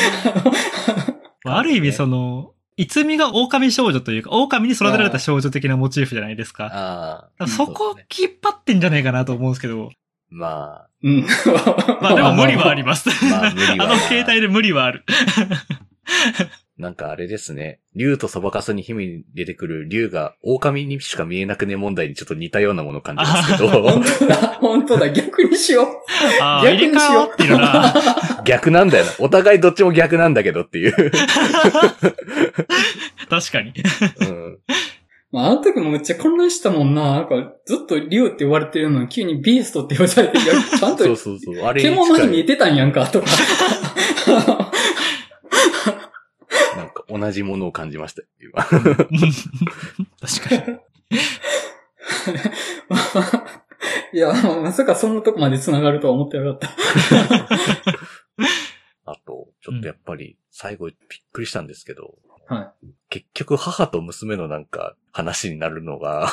[1.45, 7.31] ある意味その、いつみが狼少女というか、狼に育てられた少女的なモチーフじゃないですか。
[7.47, 9.91] そこを引っ張ってんじゃないかなと思うんですけど。
[10.29, 11.27] まうん。
[12.01, 13.09] まあでも無理はあります。
[13.33, 15.05] あ、あの携帯で無理はある。
[16.79, 17.81] なんかあれですね。
[17.95, 25.87] 竜とそばかすに姫に出てくる竜が狼にしか見えなくね問題にちょっと似たようなものを感じますけ本ど、当だ、本当だ、逆にしよう。
[26.43, 27.95] ああ、逆にしようわってるな。
[28.45, 29.13] 逆なんだよな。
[29.21, 30.93] お互いどっちも逆なんだけどっていう。
[33.31, 33.73] 確かに。
[34.21, 34.59] うん、
[35.33, 37.13] まあ、あの時もめっちゃ混乱したもんな。
[37.13, 40.39] なんか、ずっと竜って言われてるのに急にビーストって言われて、
[40.79, 41.57] ちゃんとそうそうそう。
[41.65, 42.57] あれに獣に見え近い。
[42.57, 43.27] てたんやんか、とか。
[47.09, 48.63] 同じものを感じました、今。
[48.63, 48.81] 確
[50.49, 50.79] かに。
[54.13, 54.33] いや、
[54.63, 55.15] まさかそん。
[55.17, 56.69] なとこまで繋がるとは思ってなかった。
[59.05, 60.97] あと、ちょっとやっぱり最後びっ
[61.33, 61.67] くりしたん。
[61.67, 62.15] ですけど、
[62.49, 62.73] は
[63.09, 64.65] 結局母と娘のなん。
[64.65, 66.29] か話になるのが、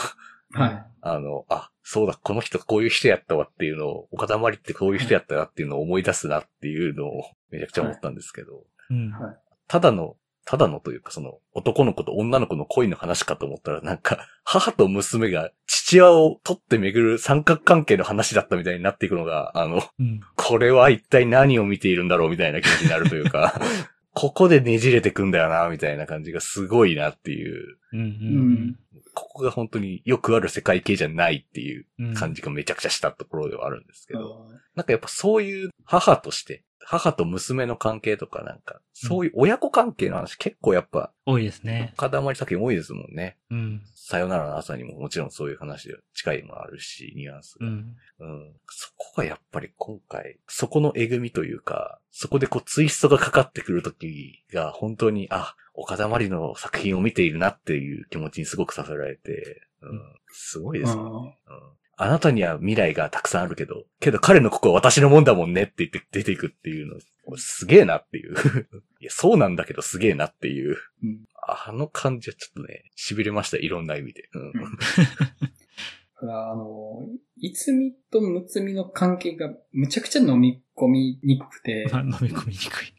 [0.53, 0.85] はい。
[1.01, 8.15] あの、あ、そうだ、この人こういう人やったわっていうのを、岡田まりってこういう人やったなっていうのを思い出すなっていうのをめちゃくちゃ思ったん。
[8.15, 9.11] ですけど、うん。
[9.11, 20.21] はいただの、ただのというかその男の子と女の子の恋の話かと思ったらなんか 母と娘が父親を取って巡る三角関係の話だったみたいになっていくのが、あの、うん。
[20.35, 23.59] これは一体何を見ているんだろうみたいな気持ちになるというか、
[24.13, 27.99] ここでねじれてくんだよな、みたいな感じがすごいなっていう、うん。
[27.99, 28.79] ううんん。
[29.13, 32.13] ここが本当によくある世界系じゃないっていううん。
[32.13, 41.93] 感じがめちゃくちゃしたところではあるんですけど、あなんかやっぱそういう母として、母と娘の関係とかなんか、そういう親子関係の話結構やっぱ、多いですね。
[41.97, 43.37] 塊作品多いですもんね。
[43.49, 43.81] うん。
[43.95, 47.67] さよならの朝にももちろんそういう話で近いもあるし、ニュアンスが。
[47.67, 47.95] うん。
[48.19, 48.53] うん。
[48.67, 61.01] そこがやっぱり今回、そこのえぐみというか、そこでこうツイストがかかってくるときが本当に、あ、岡田まりの作品を見ているなっていう気持ちにすごくさせられて、うん、すごいですね。
[61.01, 61.33] うん
[61.95, 68.33] あなたには未来がたくさんあるけど、けど彼のここは私のもんだもんねって言って出ていくっていうの、すげえなっていう。
[68.99, 70.77] いや、そうなんだけどすげえなっていう。
[71.03, 74.29] うんあの感じはちょっとね、痺れました、いろんな意味で。
[74.33, 74.53] うん。
[76.31, 77.05] あの、
[77.37, 82.93] いつみとむつみの関係がむちゃくちゃ飲み込みにくくて、ま あ飲み込みにくい。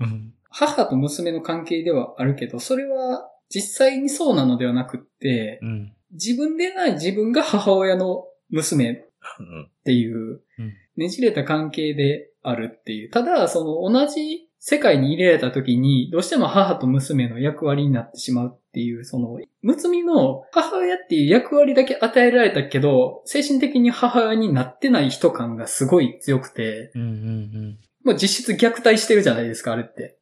[0.00, 0.34] うん。
[0.50, 5.92] 母と娘の関係ではあるけど、それは実際にそうなのではなくって、うん。
[6.12, 13.10] 自分でない自分が母親の娘っうんていううん、ねじれた関係であるっていう。
[13.10, 30.16] ただ、その同じ世界に入れられた時に、どうしても母と娘の役割になってしまうっていう、その、むつみの母親っていう役割だけ与えられたけど、精神的に母親になってない人感がすごい強くて、うんうんもう実質虐待してるじゃないですか、あれって。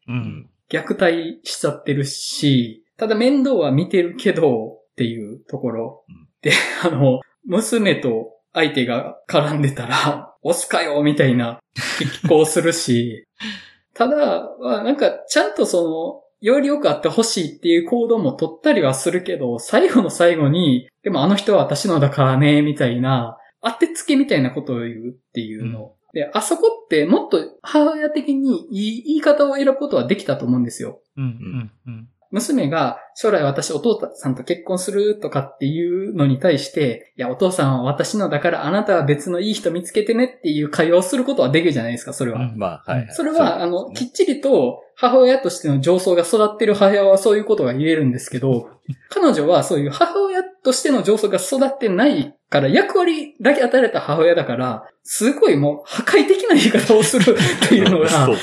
[0.70, 6.04] 虐待しちゃってるし、ただ面倒は見てるけどっていうところ。
[6.08, 6.52] うんで、
[6.84, 11.60] あの、娘と相手が絡んでたら、 押すかよみたいな
[11.98, 13.26] 激高するし、
[13.94, 25.92] ただ、まあなんかちゃんとその、より良くあってほしいっていう行動も取ったりはするけど、最後の最後に、でもあの人は私のだからね、みたいな、当てつけみたいなことを言うっていうの。
[26.12, 31.00] で、あそこってもっと母親的にいい言い方を選ぶことはできたと思うんですよ。
[31.16, 32.08] うんうんうん。
[32.30, 42.40] 娘が将来私お父さんと結婚するとかっていうのに対して、いやお父さんは私のだからあなたは別のいい人見つけてねっていう会話をすることはできるじゃないですか、それは。
[42.40, 43.14] うんまあ、はい、はい。
[43.14, 48.68] それは、あの、きっちりと母親としての上層が育ってる母親はそういうことが言えるんですけど、
[49.08, 58.36] 彼女はそういう母親としての上層が育ってないから、役割だけ与えられた母親だから、すごいもう破壊的な言い方をするっていうのが、 そう。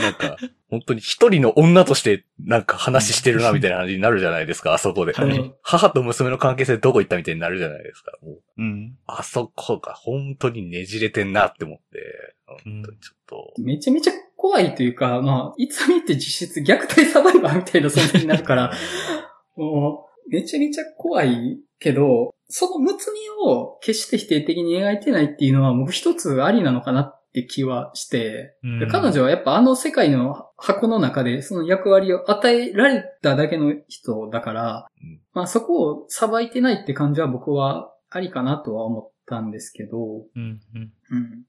[0.00, 0.38] なんか、
[0.70, 5.12] 本当に一人の女としてなんか話してるな みたいな感じになるじゃないですか、あそこで。
[5.12, 8.12] はい母と娘の関係性どこ行ったみたいになるじゃないですか。
[8.22, 8.96] もううん。
[9.06, 18.72] あそこが本当にねじれてんなって思って、本当にちょっと、めちゃめちゃ怖いというか、まあ、いつ見て実質虐待サバイバーみたいな存在になるから、
[19.56, 39.98] もう、めちゃめちゃ怖いけど、そのむつみを決して否定的に描いてないっていうのは、僕一つありなのかなって気はして、うんで彼女はやっぱあの世界の箱の中でその役割を与えられただけの人だから、うんまあそこを裁いてないって感じは僕はありかなとは思ったんですけど、
[40.34, 40.92] うんうん。
[41.10, 41.44] うん。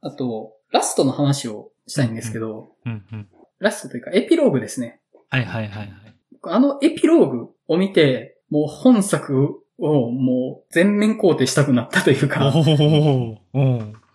[0.00, 3.28] あと、ラストの話をしたいんですけど、うんうん。
[3.58, 5.00] ラストというかエピローグですね。
[5.30, 5.90] はいはいはいはい。
[6.42, 12.52] あのエピローグを見て、もう本作をもう全面肯定したくなったというか、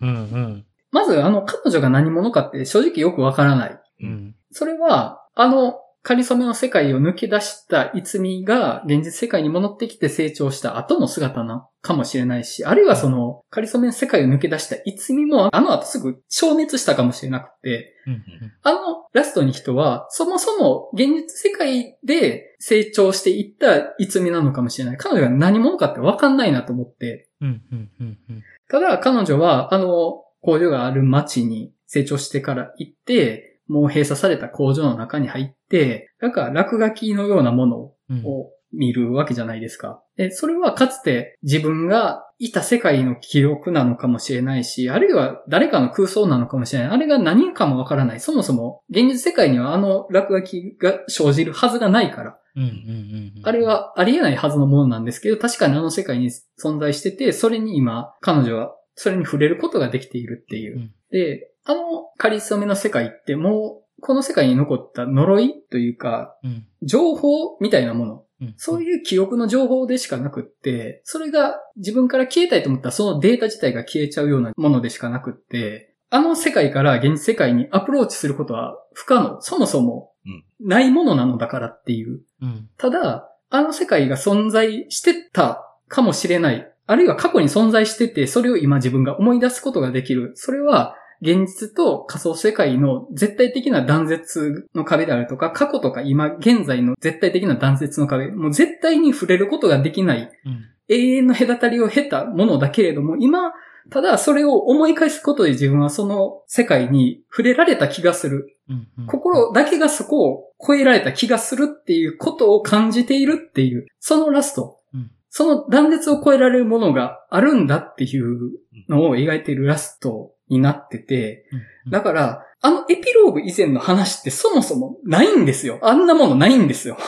[0.00, 0.66] うんうん。
[0.90, 3.80] まずあの彼女が何者かって正直よくわからない。
[4.02, 4.34] うん。
[4.50, 18.24] それは、あの、カリソメの世界を抜け出したイツミが現実世界に戻ってきて成長した後の姿なかもしれないし、あるいはその、カリソメの世界を抜け出したイツミもあの後すぐ消滅したかもしれなくて、うん
[18.62, 18.78] あの
[19.12, 24.96] ラストに人は、そもそも現実世界で成長していったイツミなのかもしれない。
[24.96, 28.42] 彼女が何者かってわかんないなと思って、うんうんうんうん。
[28.70, 40.02] ただ彼女はあの工場がある町に成長してから行って、もう閉鎖された工場の中に入って、なんか落書きのようなものうんを見るわけじゃないですか。
[40.16, 46.90] で、それはかつて自分がいた世界の記録なのかもしれないし、あるいは誰かの空想なのかもしれない。
[46.90, 48.20] あれが何かもわからない。
[48.20, 52.39] そもそも現実世界にはあの落書きが生じるはずがないから。
[52.56, 53.42] うんうんうんうん。
[53.44, 56.30] あれはありえないはずのものなんですけど、確かにあの世界に
[56.62, 60.76] 存在してて、それに今、彼女はそれに触れることができているっていう。
[60.76, 61.82] うんで、あの
[62.18, 66.66] カリスメの世界ってもう、この世界に残った呪いというか、うん。
[66.82, 68.24] 情報みたいなもの。
[68.40, 68.54] うん。
[68.56, 79.40] そういう記憶の情報でしかなくって、それが自分から消えたいと思ったらそのデータ自体が消えちゃうようなものでしかなくって、あの世界から現実世界にアプローチすることは不可能。
[79.40, 82.20] そもそもうんないものなのだからっていう。
[82.42, 82.68] うん。
[82.76, 86.70] ただ、あの世界が存在してたかもしれない。
[86.86, 90.32] あるいは過去に存在してて、それを今自分が思い出すことができる。
[90.34, 100.64] それは、現実と仮想世界の絶対的な断絶の壁であるとか、過去とか今現在の絶対的な断絶の壁、もう絶対に触れることができないうん。
[100.88, 103.52] 永遠の隔たりを経たものだけれども、今、
[103.90, 108.56] ただ、それを思い返すことで自分はその世界に触れられた気がする。
[108.68, 114.78] うんうん心だけがそこを超えられた気がするっていうことを感じているっていう、そのラスト。
[114.94, 118.50] うんその断絶を超えられるものがあるんだっていう
[118.88, 121.56] のを描いているラストになってて、う
[121.88, 125.78] んだから、あのエピローグ以前の話ってそもそもないんですよ。
[125.82, 126.98] あんなものないんですよ。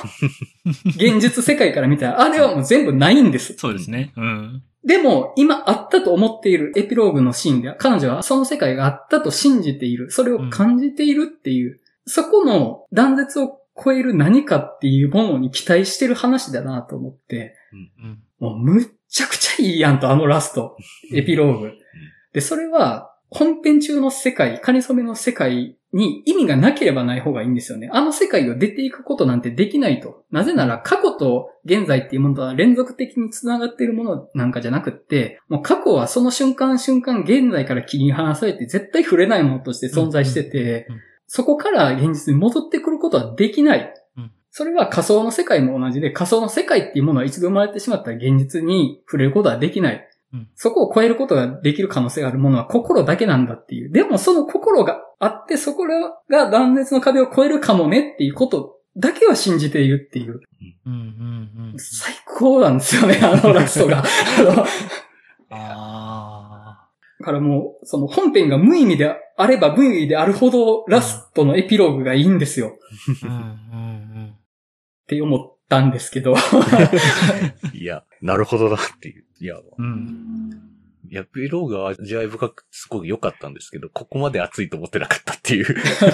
[0.97, 3.55] 現実世界から見たら、あれはもう全部ないんです。
[3.59, 4.13] そうですね。
[4.17, 4.63] うん。
[4.85, 10.11] でも、今あったと思っているエピローグのシーンでは、彼女はその世界があったと信じている。
[10.11, 18.23] それを感じているっていう、そこの断絶を超える何かっていうものに期待してる話だなと思って、うん。
[18.41, 20.77] もうむっちゃくちゃいいやんと、あのラスト。
[21.13, 21.73] エピローグ。
[22.33, 27.91] で、それは、本編中の世界、カニ染めの世界に意味がなければない方がいいんですよね。
[27.93, 30.25] あの世界を出ていくことなんてできないと。
[30.31, 40.89] なぜなら過去と現在っていうものとは連続的に繋がっているものなんかじゃなくって、もう過去はその瞬間瞬間現在から切り離されて絶対触れないものとして存在してて
[41.27, 44.33] そこから現実に戻ってくることはできないうん。
[44.51, 50.09] それは仮想の世界も同じで、仮想の世界っていうものは一度生まれてしまったら現実に触れることはできない。
[50.55, 53.91] そこを超えることができる可能性があるものは心だけなんだっていう。
[53.91, 55.85] でもその心があって、そこ
[56.31, 60.41] が断絶の壁を越えるかもねっていうことだけは信じているっていう。
[60.87, 60.93] うん。
[60.93, 61.73] うん。
[61.73, 61.79] うん。
[61.79, 64.03] 最高なんですよね、 あのラストが。
[65.51, 66.63] ああ
[67.23, 72.77] からもう、その本編が無意味であれば無意味であるほどラストのエピローグがいいんですよ。
[73.25, 73.27] あ。
[73.27, 73.33] うん。
[73.33, 74.35] うん。
[74.35, 76.35] って思ったんですけど。
[77.73, 79.25] いや、なるほどなっていう。
[79.41, 80.51] いや、うん。
[81.11, 85.67] いや、ピローが味わい深くすごく良かったんですけど、ここまで熱いと思ってなかったっていう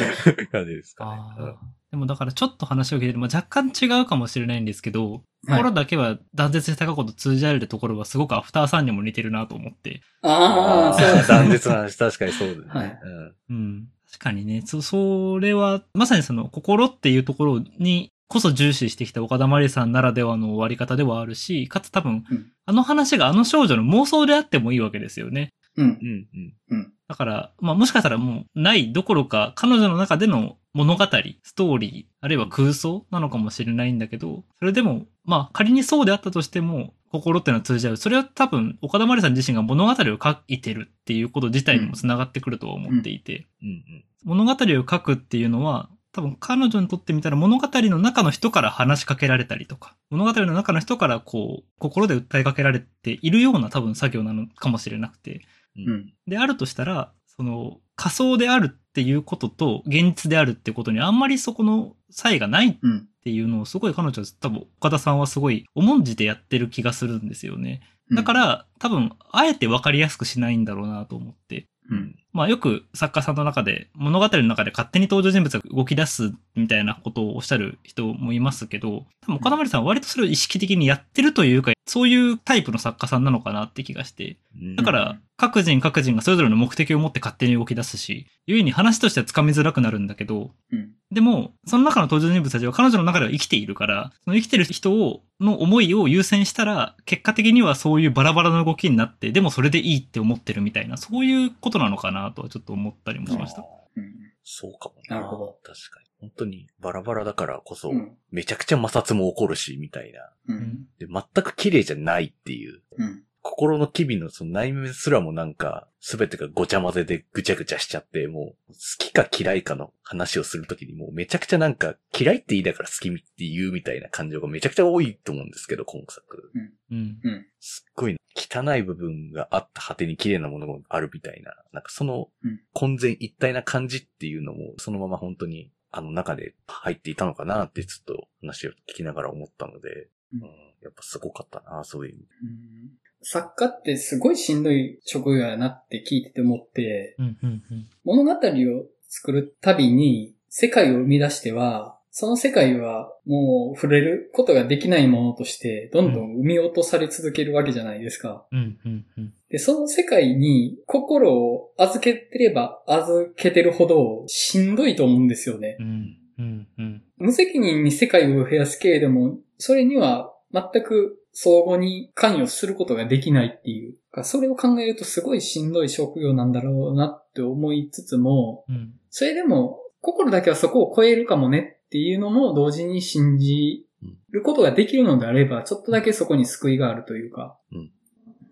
[0.50, 1.54] 感じですかね。
[1.90, 10.02] でもだからちょっと話を聞いてる、まあ、若干違うかもしれないんですけど、はい心だけは断絶した過去と通じられるところはすごくアフターさんにも似てるなと思って。
[10.22, 12.66] ああ、そうです断絶の話、確かにそうですね。
[12.68, 13.88] はいうんうん。
[14.10, 25.54] 確かにね、そ、それは、まさにその心っていうところにこそ重視してきた岡田まりさんならではの終わり方ではあるし、かつ多分、うんあの話があの少女の妄想であってもいいわけですよね。
[25.78, 25.86] うん。
[25.86, 26.92] うんうん。
[27.08, 31.06] だから、まあもしかしたらもうないどころか、彼女の中での物語、
[31.42, 37.96] ストーリー、あるいは空想なのかもしれないんだけど、それでも、まあ仮にそうであったとしても、心っていうのは通じ合う。
[37.96, 44.04] それは多分、岡田まりさん自身が物語を書いてるっていうこと自体にも繋がってくるとは思っていて、うんうん。
[44.24, 44.56] 物語を
[44.88, 55.42] 書くっていうのは、多分彼女にとってみたら物語の中の人から話しかけられたりとか、物語の中の人からこう、心で訴えかけられているような多分作業なのかもしれなくて、
[55.76, 56.12] うん。
[56.26, 63.08] であるとしたら、その仮想であるっていうことと現実であるってことにあんまりそこの差異がないっうん。
[63.22, 67.82] ていうのをすごい彼女は多分岡田さんはすごい重んじてやってる気がするんですよね。
[68.14, 71.66] だから多分あえて分かりやすくしないんだろうなと思って。
[71.90, 72.16] うん。
[72.32, 90.90] まあよく作家さんの中で物語の中で勝手に登場人物が動き出すみたいなことをおっしゃる人もいますけど、多分岡田まりさんは割とそれを意識的にやってるというか、そういうタイプの作家さんなのかなって気がして、うんだから、各人各人がそれぞれの目的を持って勝手に動き出すし、故に話としてはつかみづらくなるんだけど、うん。
[91.10, 103.64] でも、その中の登場人物たちは彼女の中では生きているから、その生きてる人を、の思いを優先したら、結果的にはそういうバラバラの動きになって、でもそれでいいって思ってるみたいな、そういうことなのかなとはちょっと思ったりもしました。
[103.96, 104.14] うん。
[104.44, 105.16] そうかもな。
[105.16, 105.58] なるほど。
[105.62, 106.08] 確かに。
[106.20, 108.16] 本当にバラバラだからこそ、うん。
[108.30, 110.30] めちゃくちゃ摩擦も起こるし、みたいな。
[110.48, 110.86] うん。
[110.98, 112.82] で、全く綺麗じゃないっていう。
[112.98, 113.22] うん。
[113.50, 126.52] 心の機微のその内面すらもなんか、すべてがごちゃ混ぜでぐちゃぐちゃしちゃって、もう、好きか嫌いかの話をするときにもうめちゃくちゃなんか、嫌いって言いながら好きって言うみたいな感情がめちゃくちゃ多いと思うんですけど、今作。
[126.90, 127.18] うん。
[127.22, 127.46] うん。
[127.58, 142.26] すっごい汚い部分があった果てに綺麗なものがあるみたいな、なんかそのうん混然一体な感じっていうのも、そのまま本当にあの中で入っていたのかなってちょっと話を聞きながら思ったので、うんうんやっぱすごかったな、そういう意味で。
[142.42, 147.38] うん作家ってすごいしんどい職業やなって聞いてて思って、うん。
[147.42, 147.62] うん。
[148.04, 158.44] 物語を作るたびに世界を生み出しては、その世界はもう触れることができないものとして、どんどん生み落とされ続けるわけじゃないですか。
[158.50, 158.78] うん。
[158.84, 159.06] うん。
[159.16, 159.34] うん。
[159.50, 165.76] で、その世界に心を預けてれば預けてるほどしんどいと思うんですよね。
[165.78, 166.16] うん。
[166.38, 166.68] うん。
[166.78, 167.02] うん。
[167.18, 173.96] 無責任に世界を増やすけれども、それには全く相互に関与することができないっていう。
[174.24, 178.92] それを考えるとすごいしんどい職業なんだろうなって思いつつも、うん。
[179.10, 183.86] それでも心だけはそこを超えるかもねっていうのも同時に信じ
[184.30, 187.56] ることができるのであれば、ちょっとだけそこに救いがあるというか。
[187.72, 187.80] うんう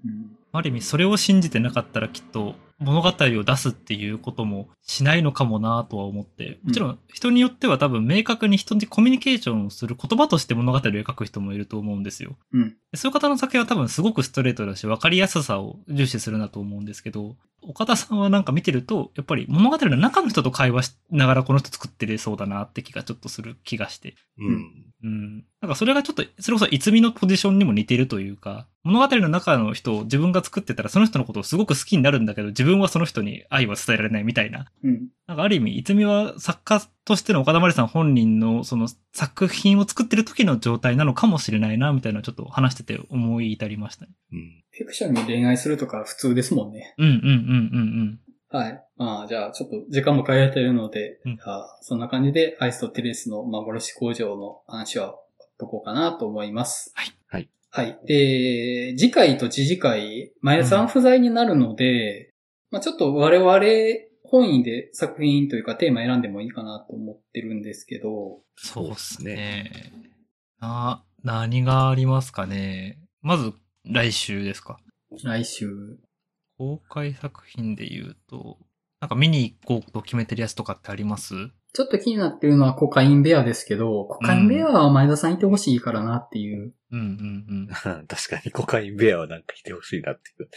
[0.09, 12.37] んある意味それを信じてなかったらきっと物語を出すっていうこともしないのかもなとは思って、もちろん人によっては多分明確に人にコミュニケーションをする言葉として物語を描く人もいると思うんですよ。
[12.53, 12.77] うん。
[12.97, 24.15] でそういう方の作品は多分すごくストレートだし分かりやすさを重視するなと思うんですけど、岡田さんはなんか見てると、やっぱり物語の中の人と会話しながらこの人作ってれそうだなって気がちょっとする気がして。
[24.39, 24.87] うん。
[25.05, 25.45] うん。
[25.61, 34.67] なんかそれがちょっと、それこそ、いつみのポジションにも似てるというか、物語の中の人を自分が作ってたら、その人のことをすごく好きになるんだけど、自分はその人に愛は伝えられないみたいな。
[34.83, 35.09] うん。
[35.27, 44.11] なんかある意味、いつみは作家としての岡田まりさん本人のその作品を作ってる時の状態なのかもしれないな、みたいなのをちょっと話してて思い至りましたね。
[44.33, 44.65] うん。
[44.73, 46.95] フィクションに恋愛するとか普通ですもんね。
[46.99, 48.85] うんうんうんうんはい。
[48.97, 51.39] まあ、じゃあ、ちょっと時間も変えてるので、うん
[51.81, 55.15] そんな感じで、アイスとテレスの幻工場の話は、
[55.59, 56.93] とこうかなと思います。
[56.95, 57.13] はい。
[57.29, 57.49] はい。
[57.71, 57.99] はい。
[58.07, 62.33] で、次回と次次回、前田さん不在になるので、
[62.71, 63.61] まあちょっと我々、
[64.29, 69.93] 本意で作品というかテーマ選んでもいいかなと思ってるんですけど、そうですね。
[70.61, 72.99] な、何がありますかね。
[73.23, 73.53] まず、
[73.85, 74.79] 来週ですか。
[75.23, 75.69] 来週。
[76.59, 78.59] 公開作品で言うと、
[79.01, 81.35] なんか見に行こうと決めてるやつとかってあります？
[81.75, 86.73] ちょっと気になってるのはコカインベアですけど、コカインベアは前田さんいてほしいからなっていう。
[86.91, 87.69] うんうんうん。
[88.09, 90.49] 確かにコカインベアはなんかいてほしいなっていう、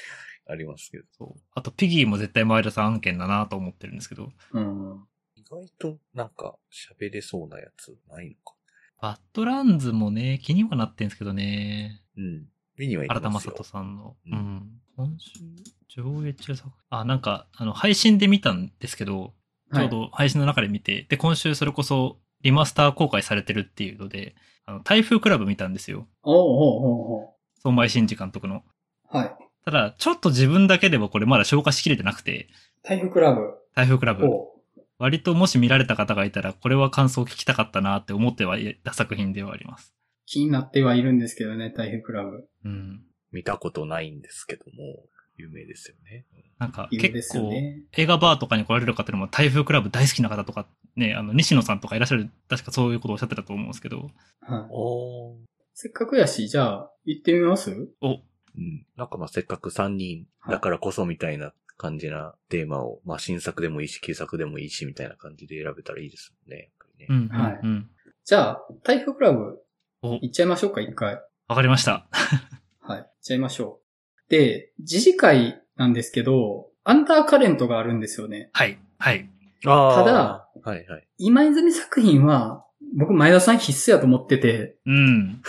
[0.49, 1.03] ありますけど。
[1.17, 1.41] そう。
[1.53, 5.05] あと、ピギーも絶対前田さん案件だなと思ってるんですけど、うん。
[5.35, 8.55] 意外となんか喋れそうなやつないのか。
[9.01, 12.03] バッドランズもね、気にはなってんですけどね。
[12.17, 12.47] うん。
[12.77, 13.51] 見には行き新田ますよ。
[13.51, 14.17] 正人さんの。
[14.25, 14.81] うんうん。
[14.97, 15.39] 今週、
[15.87, 19.33] 上映中作あ、なんか、あの、配信で見たんですけど、
[19.73, 24.35] ちょうど配信の中で見て、で、今週それこそリマスター公開されてるっていうので、
[24.65, 26.07] あの、台風クラブ見たんですよ。
[26.23, 26.45] おうおう
[26.85, 28.63] おうお相馬井真司監督の。
[29.13, 29.48] うはい。
[29.69, 32.47] ただ、ちょっと自分だけではこれまだ消化しきれてなくて、
[32.81, 34.25] 台風クラブ台風クラブ。
[34.25, 34.55] を、
[34.97, 39.93] 割ともし見られた方がいたら、これは感想を聞きたかったなって思ってはいた作品ではあります。
[40.25, 42.47] 気になってはいるんですけどね、台風クラブ。
[42.65, 43.03] うん。
[43.31, 44.71] 見たことないんですけども、
[45.37, 46.25] 有名ですよね。
[46.57, 47.83] なんか有名です結構、よね。
[47.95, 50.65] 映画バーとかに来られる方でも台風クラブ大好きな方とか、
[50.95, 54.09] ね、あの、西野さんとかいらっしゃる、確かそういうことをおっしゃってたと思うんですけど、
[54.41, 55.49] はい。
[55.75, 57.87] せっかくやし、じゃあ、行ってみます？
[58.01, 58.19] お、
[58.59, 58.85] うん。
[58.97, 66.69] なんかまあせっかく3人だからこそみたいな感じなテーマを、まあ新作でもいいし、旧作でもいいしみたいな感じで選べたらいいですもんね。
[66.99, 67.89] ねうん、うん、はいうん。
[68.25, 69.59] じゃあ、台風クラブ、
[70.01, 71.21] お、行っちゃいましょうか、一回。
[71.47, 72.05] わかりました。
[72.81, 72.97] はい。
[72.99, 73.79] 行っちゃいましょ
[74.27, 74.31] う。
[74.31, 78.49] で、次次回なんですけど、アンダーカレントがあるんですよね。
[78.53, 79.29] はい、はい。
[79.65, 81.07] あただ、はいはい。
[81.17, 82.65] 今泉作品は、
[82.95, 85.41] 僕、前田さん必須やと思ってて、うん。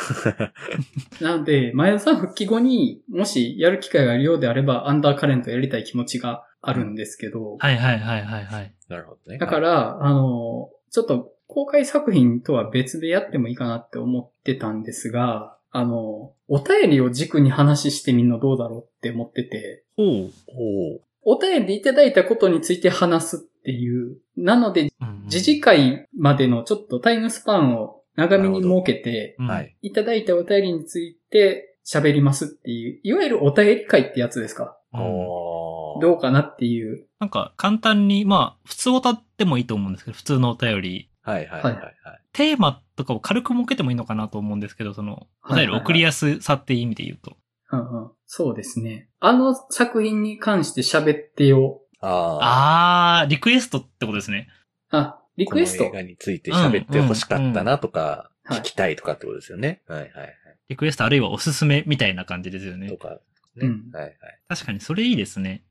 [1.20, 8.74] なので、前田さん復帰後にもしやる機会があるようであれば、アンダーカレントやりたい気持ちがあるんですけど、はい、はい、はい、はい、はい。
[8.88, 9.38] なるほどね。
[9.38, 20.06] だから、あの、ちょっと公開作品とは別でやってもいいかなって思ってたんですが、あの、お便りを軸に話してみるのどうだろうって思ってて、ほう。
[20.06, 24.18] おーお便りでいただいたことについて話すっていう。
[24.36, 29.36] なので、うん次次回までのちょっとタイムスパンを長めに設けて、
[29.82, 29.88] い。
[29.88, 34.76] いただいたお便りについて喋りますっていう、いわゆるお便り会ってやつですか？
[34.92, 37.06] どうかなっていう。
[37.20, 41.10] なんか簡単に、まあ、普通歌ってもいいと思うんですけど、普通のお便り。
[41.22, 41.94] はいはいはいはい。
[42.32, 47.36] テーマとかを軽く設けてもいいのかなと思うんですけど、その、お便り送りやすさっていう意味で言うと。
[47.72, 49.08] うんうん、そうですね。
[49.20, 51.82] あの作品に関して喋ってよ。
[52.00, 53.20] ああ。
[53.22, 54.48] あー、リクエストってことですね。
[54.90, 55.84] あ、リクエスト？
[55.84, 56.02] この映。
[56.02, 59.80] 画について喋ってほしかったなとか、うんうん聞きたいとかってことですよね？
[59.86, 60.36] はいはいはい。
[60.70, 62.96] リクエストあるいはおすすめみたいな感じですよとね。
[62.96, 63.18] か、ね。
[63.58, 64.16] うんはいはい。
[64.48, 65.62] 確かにそれいいですね。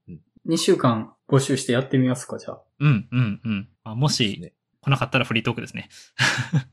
[0.48, 3.70] 2週間募集してやってみますか、じゃうん、うん、うん。
[3.84, 5.90] あもし、ね来なかったらフリートークですね。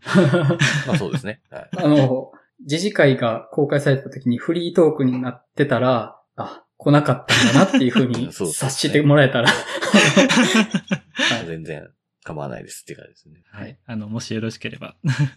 [0.05, 0.57] あ。
[0.87, 1.41] まあそうですね。
[1.51, 1.69] はい。
[1.77, 2.31] あの、
[2.69, 9.49] 次次回が公開された時にフリートークになってたら、あ、来なかったんだなっていうふうに そうですね察してもらえたら。
[9.51, 11.89] はい全然
[12.27, 13.45] 構わないですっていう感じですね。
[13.53, 13.79] はい。
[13.87, 14.97] あの、もしよろしければ。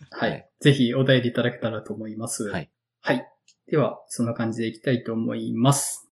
[0.10, 0.64] ははいい。
[0.64, 2.50] ぜひお便りいただけたらと思います。
[2.50, 2.70] はい。
[3.02, 3.26] はい。
[3.70, 6.10] では、そんな感じでいきたいと思います。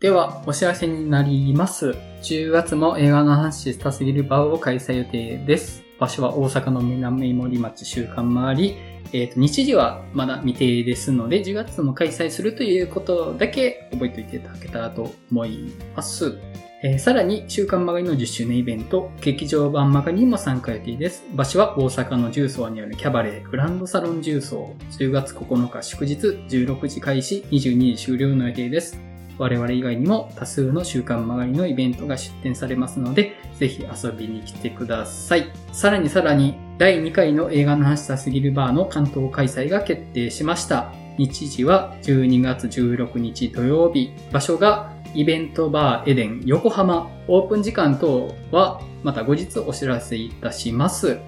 [0.00, 1.94] では、お知らせになります。
[2.22, 5.81] 10月も映画の話したすぎる場を開催予定です。
[6.02, 8.76] 場所は大阪の南森町週間回り。
[9.12, 16.38] えっ、と、日時はまだ未定ですので、10月も開催するということだけ覚えておいていただけたらと思います。
[16.82, 21.22] えーさらに、週刊マガジンの10周年イベント、劇場版マガジンも参加予定です。
[21.34, 24.74] 場所は大阪の重曹にあるキャバレーグランドサロン重曹。
[24.98, 29.11] 10月9日祝日、16時開始、22時終了の予定です。
[29.42, 35.50] 我々以外にも多数の週刊マガジンのイベントが出展されますので、ぜひ遊びに来てください。
[35.72, 40.92] さらにさらに、第2回の映画の話したすぎるバーの関東開催が決定しました。
[41.18, 44.12] 日時は12月16日土曜日。
[44.30, 47.10] 場所がイベントバーエデン横浜。
[47.26, 51.18] オープン時間等はまた後日お知らせいたします。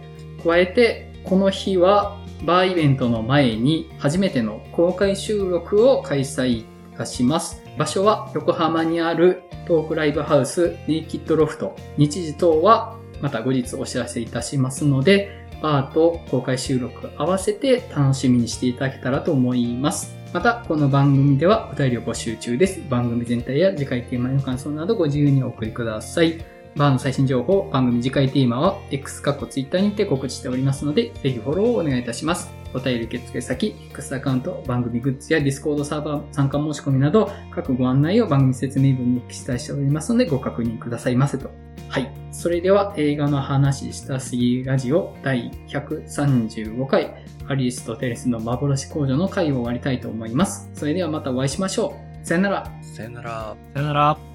[0.44, 6.64] 加えて、この日はバーイベントの前に初めての公開収録を開催
[6.94, 7.62] いたします。
[7.76, 11.74] 場所は横浜にあるトークライブハウスネイキッドロフト。
[11.96, 20.14] 日時等はまた後日お知らせいたしますので、バーと公開収録合わせて楽しみにしていただけたらと思います。
[20.32, 22.80] また、この番組ではお便りを募集中です。
[22.88, 26.53] 番組全体や次回テーマへの感想などご自由にお送りください。
[26.76, 32.52] バーの最新情報、番組次回テーマは X かっこ Twitter にて告知しておりますので、ぜひフォローをお願いいたします。
[32.74, 41.50] お便り受付先、X アカウント、番組グッズや Discord サーバー参加申し込みなど、各ご案内を番組説明文に記載しておりますので、ご確認くださいませと。
[41.88, 42.10] はい。
[42.32, 47.14] それでは映画の話したすぎラジオ第135回
[47.46, 50.68] アリスとテレスの幻工場の回を終わりたいと思います。
[50.74, 52.26] それではまたお会いしましょう。
[52.26, 52.72] さよなら。
[52.82, 53.56] さよなら。
[53.74, 54.33] さよなら。